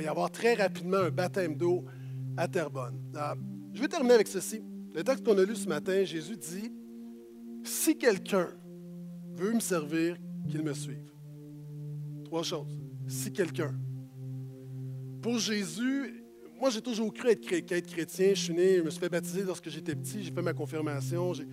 [0.01, 1.83] y avoir très rapidement un baptême d'eau
[2.37, 2.99] à Terrebonne.
[3.73, 4.61] je vais terminer avec ceci.
[4.93, 6.71] Le texte qu'on a lu ce matin, Jésus dit,
[7.63, 8.47] si quelqu'un
[9.35, 11.11] veut me servir, qu'il me suive.
[12.23, 12.79] Trois choses.
[13.07, 13.73] Si quelqu'un
[15.25, 16.23] pour Jésus,
[16.61, 18.35] moi, j'ai toujours cru être, chrétien.
[18.35, 21.33] Je suis né, je me suis fait baptiser lorsque j'étais petit, j'ai fait ma confirmation.
[21.33, 21.47] J'ai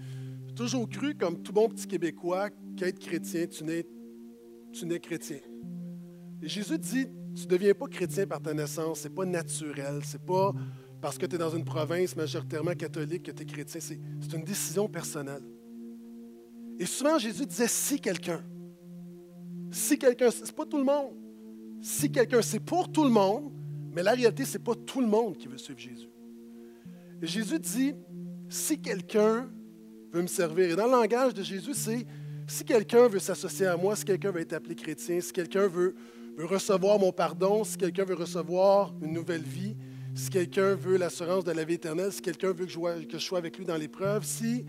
[0.55, 5.39] toujours cru, comme tout bon petit Québécois, qu'être chrétien, tu nais chrétien.
[6.43, 10.03] Et Jésus dit, tu ne deviens pas chrétien par ta naissance, ce n'est pas naturel,
[10.05, 10.53] c'est pas
[11.01, 14.45] parce que tu es dans une province majoritairement catholique que tu es chrétien, c'est une
[14.45, 15.45] décision personnelle.
[16.79, 18.45] Et souvent, Jésus disait si quelqu'un,
[19.71, 21.15] si quelqu'un, c'est pas tout le monde,
[21.81, 23.51] si quelqu'un, c'est pour tout le monde,
[23.93, 26.09] mais la réalité, ce n'est pas tout le monde qui veut suivre Jésus.
[27.21, 27.95] Jésus dit,
[28.49, 29.49] si quelqu'un
[30.13, 32.07] veut me servir, et dans le langage de Jésus, c'est
[32.47, 35.95] si quelqu'un veut s'associer à moi, si quelqu'un veut être appelé chrétien, si quelqu'un veut,
[36.39, 39.77] recevoir mon pardon, si quelqu'un veut recevoir une nouvelle vie,
[40.15, 43.25] si quelqu'un veut l'assurance de la vie éternelle, si quelqu'un veut que je, que je
[43.25, 44.65] sois avec lui dans l'épreuve, si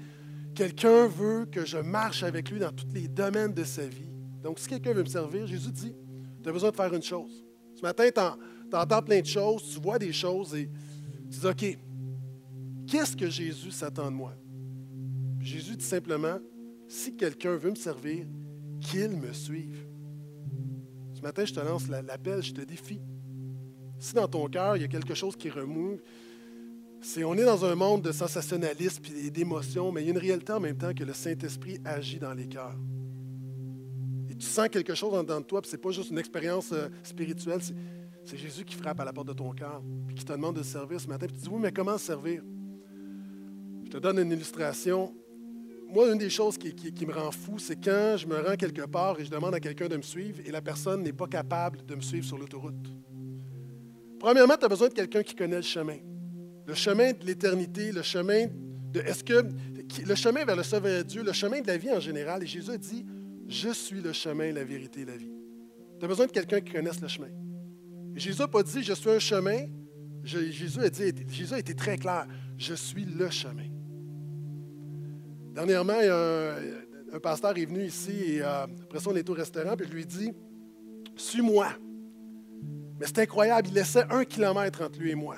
[0.54, 4.12] quelqu'un veut que je marche avec lui dans tous les domaines de sa vie.
[4.44, 5.96] Donc, si quelqu'un veut me servir, Jésus dit,
[6.42, 7.44] tu as besoin de faire une chose.
[7.76, 8.10] Ce matin,
[8.74, 10.68] tu entends plein de choses, tu vois des choses et
[11.30, 11.78] tu dis, OK,
[12.88, 14.34] qu'est-ce que Jésus s'attend de moi?
[15.40, 16.40] Jésus dit simplement,
[16.88, 18.26] si quelqu'un veut me servir,
[18.82, 19.86] qu'il me suive.
[21.14, 23.00] Ce matin, je te lance l'appel, je te défie.
[24.00, 26.00] Si dans ton cœur, il y a quelque chose qui remue,
[27.00, 30.18] c'est on est dans un monde de sensationnalisme et d'émotions, mais il y a une
[30.18, 32.76] réalité en même temps que le Saint-Esprit agit dans les cœurs.
[34.32, 36.18] Et tu sens quelque chose en dedans de toi, puis ce n'est pas juste une
[36.18, 37.60] expérience euh, spirituelle,
[38.26, 41.00] Jésus qui frappe à la porte de ton cœur, puis qui te demande de servir
[41.00, 41.28] ce matin.
[41.28, 42.42] Tu dis, oui, mais comment servir?
[43.84, 45.14] Je te donne une illustration.
[45.90, 49.20] Moi, une des choses qui, me rend fou, c'est quand je me rends quelque part
[49.20, 51.96] et je demande à quelqu'un de me suivre et la personne n'est pas capable de
[51.96, 52.88] me suivre sur l'autoroute.
[54.20, 55.98] Premièrement, tu as besoin de quelqu'un qui connaît le chemin.
[56.66, 58.48] Le chemin de l'éternité, le chemin
[58.92, 59.24] de est-ce
[60.08, 62.44] le chemin vers le sauveur Dieu, le chemin de la vie en général.
[62.44, 63.06] Et Jésus dit
[63.48, 65.32] Je suis le chemin, la vérité et la vie.
[66.00, 67.30] Tu as besoin de quelqu'un qui connaisse le chemin.
[68.16, 69.66] Jésus n'a pas dit je suis un chemin.
[70.24, 72.26] Jésus, a dit, Jésus a été très clair
[72.58, 73.68] je suis le chemin.
[75.54, 79.88] Dernièrement, un, pasteur est venu ici et euh, après ça, on est au restaurant puis
[79.88, 80.32] je lui dit
[81.16, 81.68] Suis-moi.
[83.00, 85.36] Mais c'est incroyable, il laissait un kilomètre entre lui et moi.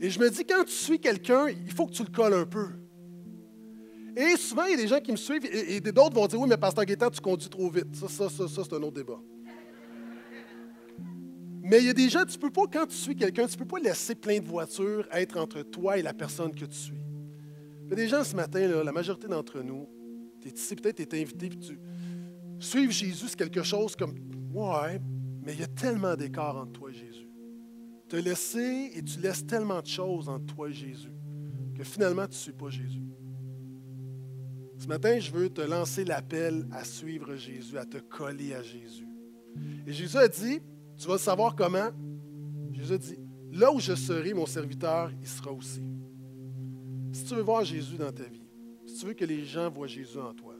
[0.00, 2.44] Et je me dis, quand tu suis quelqu'un, il faut que tu le colles un
[2.44, 2.66] peu.
[4.16, 6.48] Et souvent, il y a des gens qui me suivent et, d'autres vont dire Oui,
[6.48, 7.94] mais Pasteur Gaétan, tu conduis trop vite.
[7.94, 9.20] Ça, ça, ça, ça c'est un autre débat.
[11.66, 13.58] Mais il y a des gens, tu peux pas, quand tu suis quelqu'un, tu ne
[13.58, 17.00] peux pas laisser plein de voitures être entre toi et la personne que tu suis.
[17.84, 19.88] Il y a des gens ce matin, la majorité d'entre nous,
[20.42, 21.78] tu es ici, peut-être tu es invité, puis tu.
[22.58, 24.14] Suivre Jésus, c'est quelque chose comme
[24.52, 25.00] Ouais,
[25.42, 27.28] mais il y a tellement d'écart entre toi et Jésus.
[28.08, 31.10] Tu as laissé et tu laisses tellement de choses entre toi et Jésus
[31.74, 33.02] que finalement, tu ne suis pas Jésus.
[34.78, 39.08] Ce matin, je veux te lancer l'appel à suivre Jésus, à te coller à Jésus.
[39.86, 40.60] Et Jésus a dit
[40.96, 41.90] tu vas savoir comment?
[42.72, 43.18] Jésus dit,
[43.52, 45.82] là où je serai, mon serviteur, il sera aussi.
[47.12, 48.42] Si tu veux voir Jésus dans ta vie,
[48.86, 50.54] si tu veux que les gens voient Jésus en toi,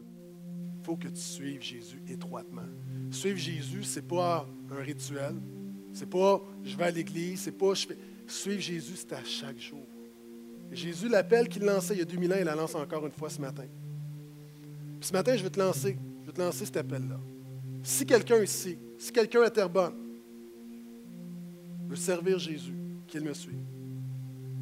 [0.79, 2.63] il faut que tu suives Jésus étroitement.
[3.11, 5.35] Suivre Jésus, ce n'est pas un rituel.
[5.93, 7.99] C'est pas je vais à l'église, c'est pas je fais.
[8.27, 9.87] Suivre Jésus, c'est à chaque jour.
[10.73, 13.31] Jésus, l'appel qu'il lançait il y a 2000 ans, il la lance encore une fois
[13.31, 13.65] ce matin.
[15.01, 17.21] ce matin, je vais te lancer, je vais te lancer cet appel-là.
[17.83, 19.95] Si quelqu'un ici, si quelqu'un à Terrebonne
[21.95, 22.75] veut servir Jésus,
[23.07, 23.65] qu'il me suive.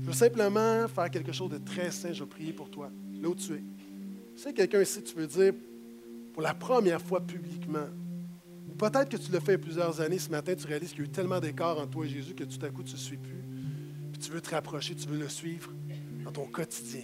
[0.00, 2.12] Je veux simplement faire quelque chose de très saint.
[2.12, 3.62] Je vais prier pour toi, là où tu es.
[4.36, 5.54] Si quelqu'un ici, tu veux dire,
[6.32, 7.86] pour la première fois publiquement,
[8.68, 11.04] ou peut-être que tu le fais plusieurs années, ce matin, tu réalises qu'il y a
[11.06, 13.44] eu tellement d'écart entre toi et Jésus que tout à coup, tu ne suis plus.
[14.12, 15.72] Puis tu veux te rapprocher, tu veux le suivre
[16.24, 17.02] dans ton quotidien.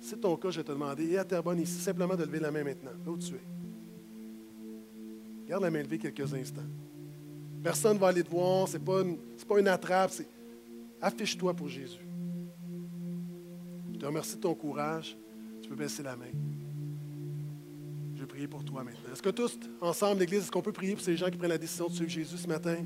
[0.00, 2.40] Si c'est ton cas, je vais te demander, et à Terrebonne ici, simplement de lever
[2.40, 3.42] la main maintenant, là où tu es.
[5.48, 6.62] Garde la main levée quelques instants.
[7.68, 9.02] Personne ne va aller te voir, ce n'est pas,
[9.46, 10.10] pas, une attrape,
[11.02, 12.00] affiche-toi pour Jésus.
[13.92, 15.18] Je te remercie de ton courage.
[15.60, 16.32] Tu peux baisser la main.
[18.14, 19.12] Je vais prier pour toi maintenant.
[19.12, 21.58] Est-ce que tous, ensemble, l'Église, est-ce qu'on peut prier pour ces gens qui prennent la
[21.58, 22.78] décision de suivre Jésus ce matin?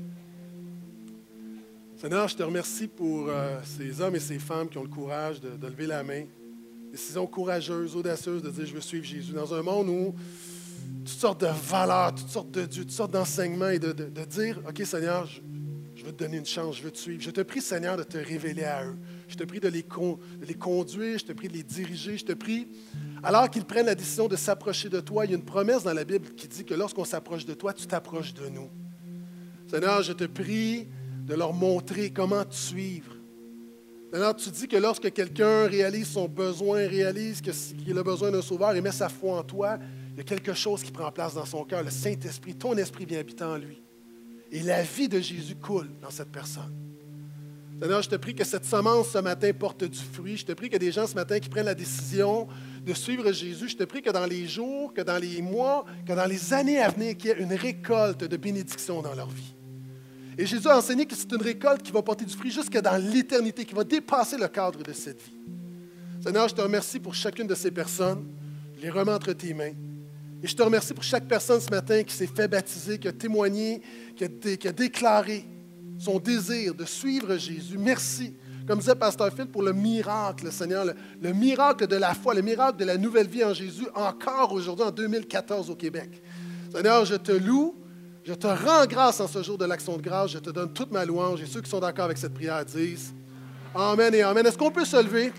[1.95, 5.39] Seigneur, je te remercie pour euh, ces hommes et ces femmes qui ont le courage
[5.39, 6.25] de, lever la main.
[6.91, 9.31] Décision courageuse, audacieuse de dire je veux suivre Jésus.
[9.31, 10.13] Dans un monde où
[11.03, 13.91] toutes sortes de valeurs, toutes sortes de dieux, toutes sortes d'enseignements et de,
[14.25, 15.27] dire OK, Seigneur,
[15.95, 17.21] je, veux te donner une chance, je veux te suivre.
[17.21, 18.95] Je te prie, Seigneur, de te révéler à eux.
[19.27, 22.17] Je te prie de les, de les conduire, je te prie de les diriger.
[22.17, 22.67] Je te prie,
[23.21, 25.93] alors qu'ils prennent la décision de s'approcher de toi, il y a une promesse dans
[25.93, 28.69] la Bible qui dit que lorsqu'on s'approche de toi, tu t'approches de nous.
[29.67, 30.87] Seigneur, je te prie
[31.25, 33.15] de leur montrer comment te suivre.
[34.11, 38.75] Maintenant, tu dis que lorsque quelqu'un réalise son besoin, réalise qu'il a besoin d'un sauveur
[38.75, 39.79] et met sa foi en toi,
[40.13, 41.83] il y a quelque chose qui prend place dans son cœur.
[41.83, 43.81] Le Saint-Esprit, ton esprit vient habiter en lui.
[44.51, 46.71] Et la vie de Jésus coule dans cette personne.
[47.81, 50.37] Seigneur, je te prie que cette semence ce matin porte du fruit.
[50.37, 52.47] Je te prie que des gens ce matin qui prennent la décision
[52.85, 56.13] de suivre Jésus, je te prie que dans les jours, que dans les mois, que
[56.13, 59.55] dans les années à venir, qu'il y ait une récolte de bénédiction dans leur vie.
[60.37, 62.97] Et Jésus a enseigné que c'est une récolte qui va porter du fruit jusque dans
[62.97, 65.37] l'éternité, qui va dépasser le cadre de cette vie.
[66.21, 68.25] Seigneur, je te remercie pour chacune de ces personnes.
[68.75, 69.73] Je les remets entre tes mains.
[70.43, 73.13] Et je te remercie pour chaque personne ce matin qui s'est fait baptiser, qui a
[73.13, 73.81] témoigné,
[74.17, 75.45] qui a, déclaré
[75.97, 77.77] son désir de suivre Jésus.
[77.77, 78.33] Merci.
[78.67, 82.41] Comme disait Pasteur Phil, pour le miracle, Seigneur, le, le, miracle de la foi, le
[82.41, 86.21] miracle de la nouvelle vie en Jésus, encore aujourd'hui, en 2014 au Québec.
[86.73, 87.75] Seigneur, je te loue,
[88.25, 90.31] je te rends grâce en ce jour de l'action de grâce.
[90.31, 91.41] Je te donne toute ma louange.
[91.41, 93.13] Et ceux qui sont d'accord avec cette prière disent
[93.73, 94.45] Amen et Amen.
[94.45, 95.31] Est-ce qu'on peut se lever?